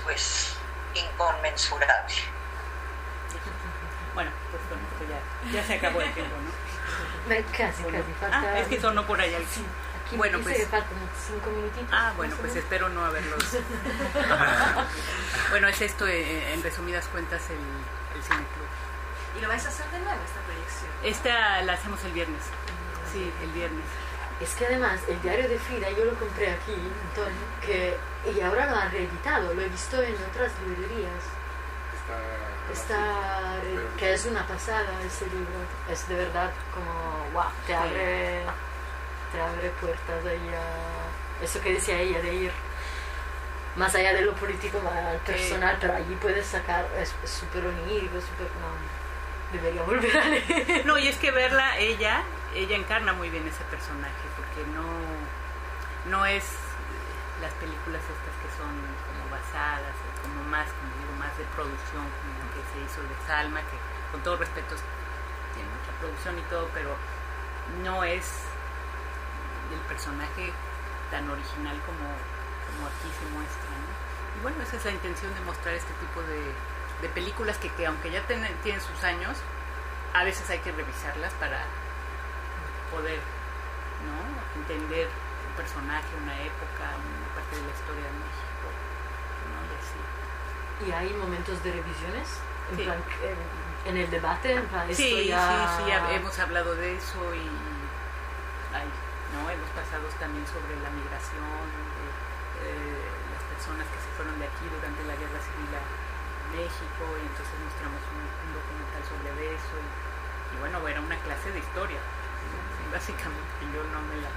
pues 0.04 0.54
inconmensurable. 0.94 2.16
Bueno, 4.14 4.32
pues 4.52 4.64
con 4.70 4.80
esto 4.80 5.35
ya, 5.52 5.64
se 5.64 5.74
acabó 5.76 6.02
el 6.02 6.12
tiempo, 6.14 6.36
¿no? 6.36 7.36
Casi, 7.58 7.84
Bueno. 7.84 8.00
casi. 8.00 8.14
Falta... 8.20 8.40
Ah, 8.42 8.60
es 8.60 8.68
que 8.68 8.80
sonó 8.80 9.06
por 9.08 9.20
allá. 9.20 9.40
Sí, 9.50 9.64
aquí 10.06 10.16
Bueno, 10.16 10.40
pues- 10.42 10.58
que 10.58 10.66
faltan 10.68 10.92
cinco 11.28 11.50
minutitos. 11.50 11.90
Ah, 11.92 12.14
bueno, 12.16 12.36
pues 12.40 12.56
espero 12.56 12.90
no 12.90 13.04
haberlos. 13.04 13.44
bueno, 15.50 15.68
es 15.68 15.82
esto, 15.82 16.08
eh, 16.08 16.54
en 16.54 16.62
resumidas 16.64 17.08
cuentas, 17.08 17.42
el, 17.50 17.58
el 18.18 18.24
Cineclub. 18.24 18.66
¿Y 19.38 19.42
lo 19.42 19.48
vais 19.50 19.66
a 19.66 19.70
hacer 19.70 19.86
de 19.92 20.00
nuevo 20.00 20.20
esta 20.24 20.40
proyección? 20.42 20.92
Esta 21.04 21.62
la 21.64 21.74
hacemos 21.74 22.04
el 22.06 22.12
viernes. 22.14 22.42
Sí, 23.12 23.32
el 23.44 23.50
viernes. 23.52 23.86
Es 24.42 24.54
que 24.56 24.66
además 24.66 25.00
el 25.08 25.22
diario 25.22 25.48
de 25.48 25.58
Frida 25.60 25.90
yo 25.92 26.06
lo 26.06 26.14
compré 26.20 26.52
aquí, 26.52 26.74
Antonio, 27.10 27.40
que, 27.66 27.98
y 28.36 28.42
ahora 28.42 28.66
lo 28.70 28.76
han 28.78 28.92
reeditado, 28.92 29.54
lo 29.54 29.62
he 29.62 29.70
visto 29.70 30.02
en 30.02 30.14
otras 30.30 30.52
librerías. 30.66 31.24
Está, 31.96 32.18
Está, 32.72 33.62
que 33.98 34.14
es 34.14 34.26
una 34.26 34.46
pasada 34.48 35.02
ese 35.06 35.26
libro, 35.28 35.54
es 35.90 36.08
de 36.08 36.16
verdad 36.16 36.52
como, 36.74 37.32
wow, 37.34 37.52
te 37.66 37.76
abre, 37.76 38.42
te 39.32 39.42
abre 39.42 39.70
puertas 39.80 40.26
ahí 40.26 40.50
a 40.50 41.44
eso 41.44 41.62
que 41.62 41.74
decía 41.74 42.00
ella 42.00 42.22
de 42.22 42.34
ir 42.34 42.52
más 43.76 43.94
allá 43.96 44.14
de 44.14 44.22
lo 44.22 44.34
político, 44.34 44.80
más 44.82 44.94
al 44.94 45.18
personal, 45.20 45.78
pero 45.80 45.94
allí 45.94 46.16
puedes 46.22 46.46
sacar, 46.46 46.86
es 47.00 47.14
es 47.24 47.30
súper 47.30 47.66
onírico, 47.66 48.20
súper, 48.22 48.48
no, 48.62 48.72
debería 49.52 49.84
volver 49.84 50.18
a 50.18 50.26
leer. 50.26 50.86
No, 50.86 50.98
y 50.98 51.08
es 51.08 51.18
que 51.18 51.32
verla, 51.32 51.78
ella, 51.78 52.24
ella 52.56 52.76
encarna 52.76 53.14
muy 53.14 53.30
bien 53.30 53.48
ese 53.48 53.64
personaje, 53.66 54.14
porque 54.36 54.70
no, 54.72 56.18
no 56.18 56.26
es 56.26 56.44
las 57.42 57.52
películas 57.60 58.02
estas 58.02 58.36
que 58.42 58.50
son 58.58 58.72
como 58.72 59.24
basadas, 59.32 59.96
como 60.24 60.44
más, 60.50 60.68
como 60.72 60.92
digo, 61.04 61.14
más 61.20 61.34
de 61.38 61.44
producción, 61.56 62.06
como 62.08 62.32
la 62.40 62.48
que 62.56 62.62
se 62.72 62.78
hizo 62.86 63.02
de 63.04 63.16
Salma, 63.28 63.60
que 63.68 63.78
con 64.12 64.22
todo 64.24 64.38
respeto 64.38 64.76
tiene 65.54 65.68
mucha 65.70 65.92
producción 66.00 66.40
y 66.40 66.46
todo, 66.48 66.70
pero 66.74 66.96
no 67.84 68.04
es 68.04 68.44
el 69.74 69.80
personaje 69.92 70.54
tan 71.12 71.30
original 71.30 71.76
como, 71.86 72.08
como 72.70 72.88
aquí 72.88 73.10
se 73.12 73.26
muestra. 73.36 73.68
¿no? 73.76 74.40
Y 74.40 74.42
bueno, 74.44 74.64
esa 74.64 74.78
es 74.78 74.86
la 74.86 74.92
intención 74.92 75.34
de 75.36 75.42
mostrar 75.42 75.74
este 75.76 75.94
tipo 76.00 76.22
de, 76.24 76.54
películas 77.14 77.58
que, 77.58 77.70
que 77.74 77.86
aunque 77.86 78.10
ya 78.12 78.22
ten- 78.26 78.48
tienen 78.64 78.82
sus 78.82 79.04
años, 79.04 79.38
a 80.14 80.24
veces 80.24 80.50
hay 80.50 80.60
que 80.60 80.72
revisarlas 80.72 81.32
para 81.34 81.60
poder 82.92 83.20
¿no? 84.08 84.62
entender 84.62 85.08
personaje, 85.56 86.08
una 86.22 86.36
época, 86.42 86.86
una 87.00 87.28
parte 87.36 87.56
de 87.56 87.64
la 87.64 87.74
historia 87.74 88.06
de 88.06 88.16
México. 88.22 88.68
¿no? 89.50 89.58
Y 89.66 89.74
así. 89.80 90.00
Y 90.86 90.88
hay 90.92 91.10
momentos 91.16 91.64
de 91.64 91.72
revisiones, 91.72 92.28
en 92.72 92.78
Sí. 92.78 92.84
plan, 92.84 93.00
en, 93.86 93.98
el 93.98 94.10
debate, 94.10 94.54
en 94.56 94.66
plan, 94.68 94.90
esto 94.90 95.02
Sí, 95.04 95.28
ya... 95.28 95.78
sí, 95.78 95.84
sí, 95.86 95.92
hemos 96.16 96.40
hablado 96.40 96.76
de 96.76 96.98
eso 96.98 97.22
y 97.36 97.46
ay, 98.74 98.88
¿no? 99.34 99.46
hemos 99.50 99.70
pasado 99.78 100.04
también 100.20 100.44
sobre 100.50 100.74
la 100.82 100.90
migración, 100.90 101.64
de, 101.70 102.66
eh, 102.66 103.06
las 103.32 103.44
personas 103.56 103.86
que 103.88 104.00
se 104.02 104.10
fueron 104.18 104.36
de 104.42 104.46
aquí 104.50 104.66
durante 104.68 105.00
la 105.06 105.16
guerra 105.16 105.38
civil 105.40 105.70
a 105.78 105.84
México 106.58 107.04
y 107.22 107.24
entonces 107.30 107.56
mostramos 107.62 108.02
un, 108.10 108.26
un 108.26 108.50
documental 108.58 109.02
sobre 109.06 109.30
eso 109.54 109.76
y, 109.78 109.88
y 109.88 110.56
bueno, 110.60 110.82
era 110.90 111.00
una 111.00 111.18
clase 111.22 111.52
de 111.54 111.60
historia. 111.62 112.02
Sí, 112.02 112.84
básicamente 112.92 113.54
yo 113.70 113.86
no 113.94 114.02
me 114.10 114.18
la, 114.22 114.30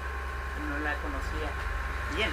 no 0.69 0.79
la 0.81 0.95
conocía 0.99 1.49
bien, 2.17 2.31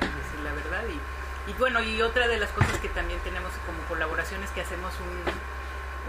decir 0.00 0.40
la 0.42 0.52
verdad 0.52 0.82
y, 0.88 1.50
y 1.50 1.54
bueno, 1.54 1.80
y 1.82 2.02
otra 2.02 2.28
de 2.28 2.38
las 2.38 2.50
cosas 2.50 2.78
que 2.78 2.88
también 2.88 3.20
tenemos 3.20 3.52
como 3.66 3.78
colaboración 3.88 4.42
es 4.42 4.50
que 4.50 4.60
hacemos 4.62 4.92
un, 5.00 5.16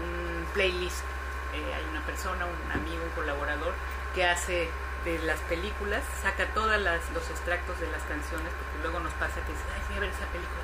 un 0.04 0.46
playlist. 0.54 1.02
Eh, 1.54 1.74
hay 1.74 1.84
una 1.90 2.00
persona, 2.02 2.46
un 2.46 2.72
amigo, 2.72 3.04
un 3.04 3.10
colaborador 3.10 3.74
que 4.14 4.26
hace 4.26 4.68
de 5.04 5.18
las 5.20 5.38
películas, 5.46 6.02
saca 6.22 6.46
todos 6.54 6.80
los 6.80 7.30
extractos 7.30 7.78
de 7.78 7.86
las 7.90 8.02
canciones, 8.02 8.50
porque 8.58 8.82
luego 8.82 8.98
nos 9.00 9.12
pasa 9.14 9.38
que 9.46 9.52
dice, 9.52 9.64
ay, 9.74 9.82
fui 9.86 9.96
a 9.96 10.00
ver 10.00 10.10
esa 10.10 10.26
película. 10.34 10.62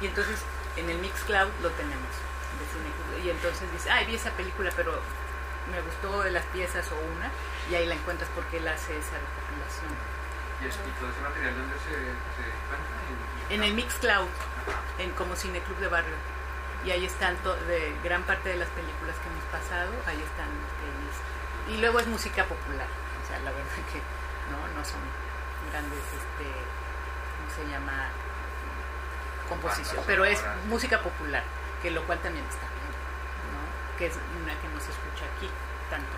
Y 0.00 0.06
entonces 0.06 0.40
en 0.76 0.88
el 0.88 0.98
Mixcloud 0.98 1.50
lo 1.62 1.70
tenemos. 1.70 2.12
Y 3.22 3.28
entonces 3.28 3.70
dice, 3.72 3.90
ay, 3.90 4.06
vi 4.06 4.14
esa 4.14 4.30
película, 4.30 4.70
pero 4.74 4.98
me 5.70 5.80
gustó 5.82 6.22
de 6.22 6.30
las 6.30 6.44
piezas 6.46 6.90
o 6.92 6.96
una, 6.96 7.30
y 7.70 7.74
ahí 7.74 7.86
la 7.86 7.94
encuentras 7.94 8.28
porque 8.34 8.58
él 8.58 8.66
hace 8.68 8.96
esa 8.98 9.16
recopilación. 9.18 9.92
¿Y, 10.62 10.66
es- 10.66 10.74
y 10.76 10.90
todo 10.98 11.10
ese 11.10 11.20
material 11.20 11.54
dónde 11.56 11.76
se, 11.78 11.90
se 11.90 12.42
encuentra? 12.48 13.50
En 13.50 13.62
el 13.62 13.74
Mixcloud, 13.74 14.28
en 14.98 15.10
como 15.12 15.36
Cineclub 15.36 15.78
de 15.78 15.88
Barrio. 15.88 16.14
Y 16.84 16.90
ahí 16.90 17.06
están 17.06 17.36
to- 17.38 17.54
de 17.66 17.94
gran 18.02 18.22
parte 18.24 18.48
de 18.48 18.56
las 18.56 18.68
películas 18.70 19.14
que 19.22 19.28
hemos 19.30 19.44
pasado, 19.54 19.92
ahí 20.06 20.18
están 20.18 20.48
los 20.50 20.72
playlists. 20.82 21.22
Y 21.70 21.76
luego 21.78 22.00
es 22.00 22.06
música 22.08 22.42
popular, 22.44 22.86
o 23.22 23.28
sea, 23.28 23.38
la 23.40 23.50
verdad 23.52 23.82
que 23.92 24.02
no, 24.50 24.58
no 24.74 24.84
son 24.84 24.98
grandes, 25.70 26.02
este, 26.02 26.46
¿cómo 26.50 27.48
se 27.54 27.70
llama? 27.70 28.08
Composición, 29.48 30.02
pero 30.06 30.24
es 30.24 30.42
música 30.68 30.98
popular, 31.00 31.42
que 31.82 31.90
lo 31.90 32.02
cual 32.04 32.18
también 32.20 32.44
está 32.46 32.66
bien. 32.66 32.81
Que 34.02 34.10
es 34.10 34.18
una 34.18 34.50
que 34.58 34.66
no 34.66 34.82
se 34.82 34.90
escucha 34.90 35.22
aquí 35.30 35.46
tanto. 35.86 36.10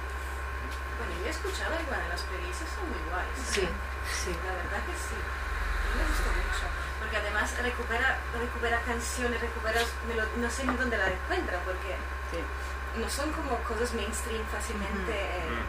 Bueno, 0.96 1.12
yo 1.20 1.28
he 1.28 1.34
escuchado 1.36 1.76
igual, 1.76 2.00
las 2.08 2.24
premisas 2.32 2.64
son 2.72 2.88
muy 2.88 3.02
guays. 3.12 3.36
Sí, 3.44 3.68
sí. 4.08 4.32
La 4.40 4.56
verdad 4.56 4.80
que 4.88 4.96
sí. 4.96 5.12
Me 5.92 6.00
gustó 6.08 6.32
mucho. 6.32 6.64
Porque 6.96 7.16
además 7.20 7.52
recupera, 7.60 8.16
recupera 8.32 8.80
canciones, 8.88 9.36
recupera 9.36 9.84
no 10.40 10.48
sé 10.48 10.64
ni 10.64 10.72
dónde 10.80 10.96
la 10.96 11.12
encuentra, 11.12 11.60
porque 11.68 12.00
Sí. 12.32 12.40
no 12.96 13.04
son 13.12 13.28
como 13.36 13.52
cosas 13.68 13.92
mainstream 13.92 14.40
fácilmente 14.48 15.12
eh, 15.12 15.60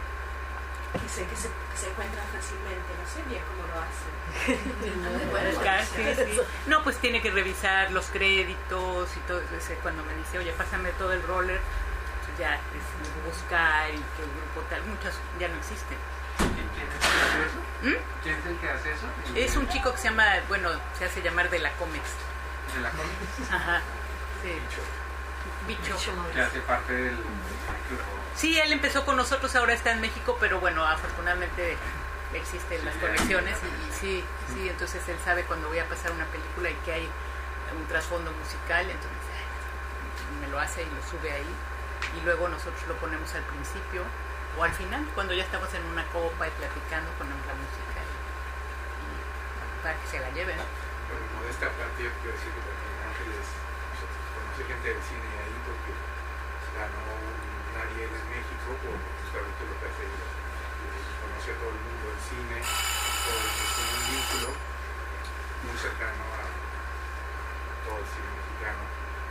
que, 0.96 1.08
se, 1.12 1.28
que, 1.28 1.36
se, 1.36 1.52
que 1.52 1.76
se 1.76 1.90
encuentran 1.92 2.24
fácilmente. 2.32 2.96
No 2.96 3.04
sé 3.04 3.20
bien 3.28 3.44
cómo 3.44 3.68
lo 3.68 3.76
hacen. 3.84 4.16
Bueno. 5.30 5.52
Sí, 5.84 6.32
sí. 6.32 6.40
No, 6.66 6.82
pues 6.82 6.96
tiene 6.96 7.20
que 7.20 7.30
revisar 7.30 7.90
los 7.92 8.06
créditos 8.06 9.14
y 9.16 9.20
todo. 9.28 9.42
Ese, 9.56 9.74
cuando 9.84 10.02
me 10.04 10.14
dice, 10.14 10.38
oye, 10.38 10.52
pásame 10.52 10.90
todo 10.92 11.12
el 11.12 11.22
roller, 11.22 11.60
ya 12.38 12.54
es 12.54 13.24
buscar 13.26 13.88
y 13.90 13.96
que 13.96 14.22
el 14.22 14.30
grupo 14.30 14.60
tal, 14.70 14.82
muchas 14.84 15.14
ya 15.38 15.48
no 15.48 15.56
existen. 15.56 15.98
¿Quién 16.36 16.48
es 16.52 16.86
el 16.86 16.98
que 16.98 17.16
hace 17.24 17.46
eso? 17.46 17.58
¿Mm? 17.82 18.22
¿Quién 18.22 18.34
es 18.36 18.46
el 18.46 18.56
que 18.58 18.70
hace 18.70 18.92
eso? 18.92 19.06
Es 19.34 19.56
un 19.56 19.68
chico 19.68 19.92
que 19.92 19.98
se 19.98 20.04
llama, 20.10 20.24
bueno, 20.48 20.70
se 20.98 21.04
hace 21.06 21.22
llamar 21.22 21.48
de 21.50 21.58
la 21.60 21.70
Comex. 21.72 22.04
de 22.74 22.80
la 22.80 22.90
cómic 22.90 23.50
Ajá, 23.52 23.80
sí, 24.42 24.52
bicho. 25.66 25.96
que 26.34 26.40
hace 26.40 26.60
parte 26.60 26.92
del 26.92 27.16
grupo. 27.16 27.30
Sí, 28.34 28.58
él 28.60 28.72
empezó 28.72 29.04
con 29.06 29.16
nosotros, 29.16 29.54
ahora 29.56 29.72
está 29.72 29.92
en 29.92 30.00
México, 30.02 30.36
pero 30.38 30.60
bueno, 30.60 30.84
afortunadamente 30.84 31.76
existen 32.34 32.84
las 32.84 32.94
Sí, 32.94 33.00
conexiones 33.00 33.56
ya. 33.62 33.66
y, 33.66 33.70
y 33.70 33.92
sí, 33.98 34.24
sí, 34.52 34.68
entonces 34.68 35.08
él 35.08 35.16
sabe 35.24 35.44
cuando 35.44 35.68
voy 35.68 35.78
a 35.78 35.88
pasar 35.88 36.12
una 36.12 36.26
película 36.26 36.68
y 36.68 36.74
que 36.84 36.92
hay 36.92 37.08
un 37.76 37.86
trasfondo 37.86 38.30
musical, 38.32 38.84
entonces 38.84 39.10
ay, 39.32 40.40
me 40.40 40.48
lo 40.48 40.60
hace 40.60 40.82
y 40.82 40.86
lo 40.86 41.00
sube 41.10 41.32
ahí 41.32 41.46
y 42.14 42.20
luego 42.24 42.48
nosotros 42.48 42.86
lo 42.86 42.94
ponemos 42.96 43.34
al 43.34 43.42
principio 43.42 44.02
o 44.56 44.64
al 44.64 44.72
final, 44.72 45.04
cuando 45.14 45.34
ya 45.34 45.44
estamos 45.44 45.68
en 45.74 45.84
una 45.84 46.04
copa 46.08 46.48
y 46.48 46.52
platicando, 46.56 47.10
ponemos 47.20 47.44
la 47.44 47.52
música 47.52 48.00
y, 48.00 48.12
y 49.04 49.82
para 49.82 49.98
que 50.00 50.06
se 50.08 50.18
la 50.20 50.30
lleven. 50.32 50.56
Bueno, 50.56 51.24
modesta 51.36 51.68
parte, 51.76 52.00
yo 52.00 52.10
quiero 52.24 52.32
decir 52.32 52.50
que 52.56 52.62
también 52.64 52.96
Ángeles 53.04 53.46
conocí 54.32 54.62
gente 54.64 54.86
del 54.96 55.02
cine 55.04 55.28
ahí 55.44 55.56
porque 55.60 55.92
ganó 56.72 57.04
un 57.04 57.72
Ariel 57.76 58.08
en 58.08 58.26
México 58.32 58.68
por 58.80 58.96
justamente 58.96 59.60
lo 59.68 59.74
que 59.76 59.86
hace 59.92 60.02
ella. 60.08 60.28
Conoce 61.20 61.48
a 61.52 61.56
todo 61.60 61.70
el 61.76 61.80
mundo 61.84 62.04
del 62.16 62.22
cine, 62.24 62.56
todo 62.64 63.38
tiene 63.76 63.92
un 63.92 64.04
vínculo 64.08 64.48
muy 65.68 65.76
cercano 65.76 66.24
a 66.32 66.44
todo 67.84 68.00
el 68.00 68.08
cine 68.08 68.28
mexicano, 68.40 68.82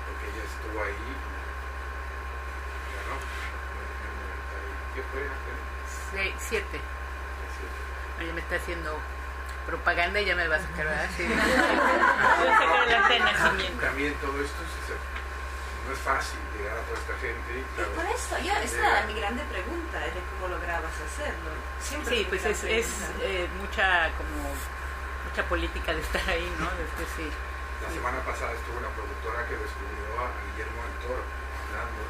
porque 0.06 0.26
ella 0.30 0.44
estuvo 0.46 0.78
ahí 0.86 1.10
y 3.06 3.10
ganó. 3.10 3.18
En 4.02 4.10
el 4.10 4.16
90 4.26 4.56
y- 4.66 4.96
¿Qué 4.96 5.02
fue? 5.12 5.22
Seis, 6.12 6.34
siete. 6.40 6.82
Oye, 8.20 8.32
me 8.34 8.42
está 8.42 8.56
haciendo 8.56 8.98
propaganda 9.68 10.22
y 10.22 10.26
ya 10.26 10.36
me 10.36 10.48
va 10.48 10.56
a 10.56 10.60
sacar, 10.62 10.86
¿verdad? 10.86 11.10
Sí. 11.18 11.24
Me 11.28 11.36
va 11.36 12.56
a 12.56 12.60
sacar 12.60 12.88
la 12.88 13.08
de 13.10 13.20
nacimiento. 13.20 13.82
También 13.86 14.14
todo 14.22 14.40
esto 14.42 14.60
es- 14.64 14.90
es- 14.96 15.04
no 15.86 15.94
es 15.94 16.00
fácil 16.00 16.40
llegar 16.58 16.78
a 16.78 16.82
toda 16.82 16.98
esta 16.98 17.14
gente. 17.22 17.62
claro, 17.76 17.92
por 17.94 18.06
eso, 18.10 18.34
yo, 18.42 18.54
esta 18.58 18.78
era 18.80 19.06
mi 19.06 19.14
grande 19.14 19.44
pregunta, 19.52 20.00
de 20.00 20.18
cómo 20.34 20.48
lograbas 20.50 20.94
hacerlo. 20.98 21.52
Siempre 21.82 22.16
Sí, 22.18 22.26
pues 22.30 22.46
es, 22.46 22.64
es 22.64 22.88
eh, 23.22 23.46
mucha 23.62 24.10
como 24.18 24.50
mucha 25.30 25.44
política 25.46 25.94
de 25.94 26.02
estar 26.02 26.26
ahí, 26.30 26.48
¿no? 26.58 26.70
Sí. 27.18 27.30
La 27.86 27.90
semana 27.94 28.18
pasada 28.26 28.54
estuvo 28.54 28.80
la 28.82 28.90
productora 28.98 29.46
que 29.46 29.58
descubrió 29.62 30.10
a 30.26 30.32
Guillermo 30.50 30.80
del 30.90 30.98
Toro 31.06 31.22
hablando, 31.22 32.02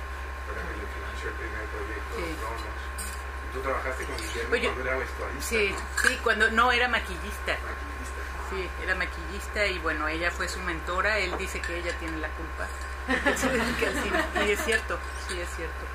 fue 0.46 0.56
la 0.56 0.62
que 0.72 0.76
le 0.80 0.86
financió 0.96 1.26
el 1.34 1.36
primer 1.36 1.66
proyecto 1.76 2.14
Sí. 2.16 2.24
de 2.32 2.36
Cronos. 2.40 2.80
Y 2.96 3.45
tú 3.56 3.62
trabajaste 3.62 4.04
con 4.06 4.18
Guillermo 4.18 4.54
Oye, 4.54 4.64
cuando 4.68 4.82
era 4.84 4.98
vestuarista, 4.98 5.50
Sí, 5.50 5.70
¿no? 5.72 6.08
sí, 6.10 6.20
cuando 6.24 6.52
no 6.52 6.72
era 6.72 6.88
maquillista. 6.88 7.54
Maquillista. 7.54 8.22
Sí, 8.52 8.70
era 8.84 8.96
maquillista 8.96 9.66
y 9.66 9.80
bueno, 9.80 10.08
ella 10.08 10.30
fue 10.32 10.48
su 10.48 10.60
mentora, 10.60 11.18
él 11.18 11.36
dice 11.38 11.60
que 11.62 11.78
ella 11.80 11.98
tiene 12.00 12.18
la 12.18 12.30
culpa. 12.30 12.68
Y 14.46 14.52
es 14.52 14.64
cierto, 14.66 14.98
sí 15.28 15.40
es 15.40 15.50
cierto. 15.56 15.86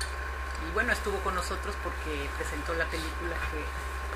Y 0.67 0.73
bueno, 0.73 0.93
estuvo 0.93 1.17
con 1.19 1.35
nosotros 1.35 1.75
porque 1.83 2.29
presentó 2.37 2.73
la 2.75 2.85
película 2.85 3.35
que 3.51 3.63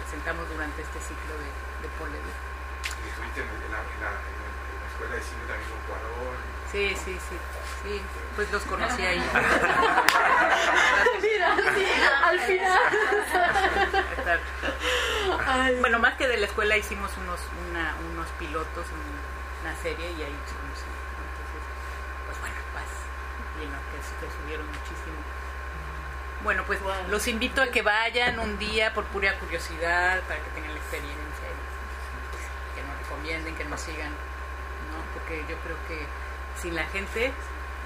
presentamos 0.02 0.48
durante 0.50 0.82
este 0.82 1.00
ciclo 1.00 1.34
de, 1.40 1.48
de 1.82 1.90
Leduc. 2.12 2.38
Y 2.86 3.10
estuviste 3.10 3.42
en, 3.42 3.48
en 3.50 3.72
la, 3.72 3.80
en, 3.82 4.00
la, 4.02 4.10
en 4.10 4.36
la- 4.36 4.36
en 4.36 4.42
la 4.46 4.55
escuela 4.96 5.16
de 5.16 5.22
cine 5.22 5.42
también 5.48 5.70
con 5.70 5.80
Cuarón. 5.88 6.38
Sí, 6.72 6.96
sí, 6.96 7.20
sí, 7.30 7.38
sí, 7.84 8.02
pues 8.36 8.52
los 8.52 8.64
conocí 8.64 9.06
ahí. 9.06 9.20
Mira, 11.22 11.56
sí, 11.76 11.86
al 12.24 12.40
final. 12.40 12.80
Ay. 15.48 15.76
Bueno, 15.80 16.00
más 16.00 16.16
que 16.16 16.28
de 16.28 16.38
la 16.38 16.46
escuela 16.48 16.76
hicimos 16.78 17.12
unos, 17.18 17.40
una, 17.70 17.96
unos 18.12 18.28
pilotos, 18.40 18.86
un- 18.92 19.16
una 19.66 19.76
serie 19.82 20.12
y 20.12 20.22
ahí 20.22 20.36
estuvimos. 20.46 20.80
Entonces, 20.80 21.64
pues 22.26 22.40
bueno, 22.40 22.56
pues, 22.74 22.86
y 23.64 23.66
no, 23.68 23.78
que, 23.92 23.98
que 24.26 24.32
subieron 24.42 24.66
muchísimo. 24.68 25.20
Bueno, 26.44 26.64
pues 26.68 26.80
Wow. 26.82 26.94
los 27.10 27.28
invito 27.28 27.62
a 27.62 27.68
que 27.68 27.82
vayan 27.82 28.40
un 28.40 28.58
día 28.60 28.94
por 28.94 29.06
pura 29.06 29.34
curiosidad, 29.40 30.22
para 30.28 30.40
que 30.44 30.50
tengan 30.52 30.74
la 30.74 30.80
experiencia, 30.80 31.48
y, 31.50 31.56
pues, 32.32 32.44
que 32.76 32.84
nos 32.84 32.98
recomienden, 33.00 33.56
que 33.56 33.66
nos 33.66 33.82
sigan, 33.82 34.12
Porque 35.14 35.42
yo 35.50 35.58
creo 35.58 35.78
que 35.88 36.06
sin 36.62 36.76
la 36.76 36.86
gente 36.86 37.32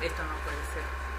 esto 0.01 0.23
no 0.23 0.35
puede 0.45 0.63
ser 0.73 0.99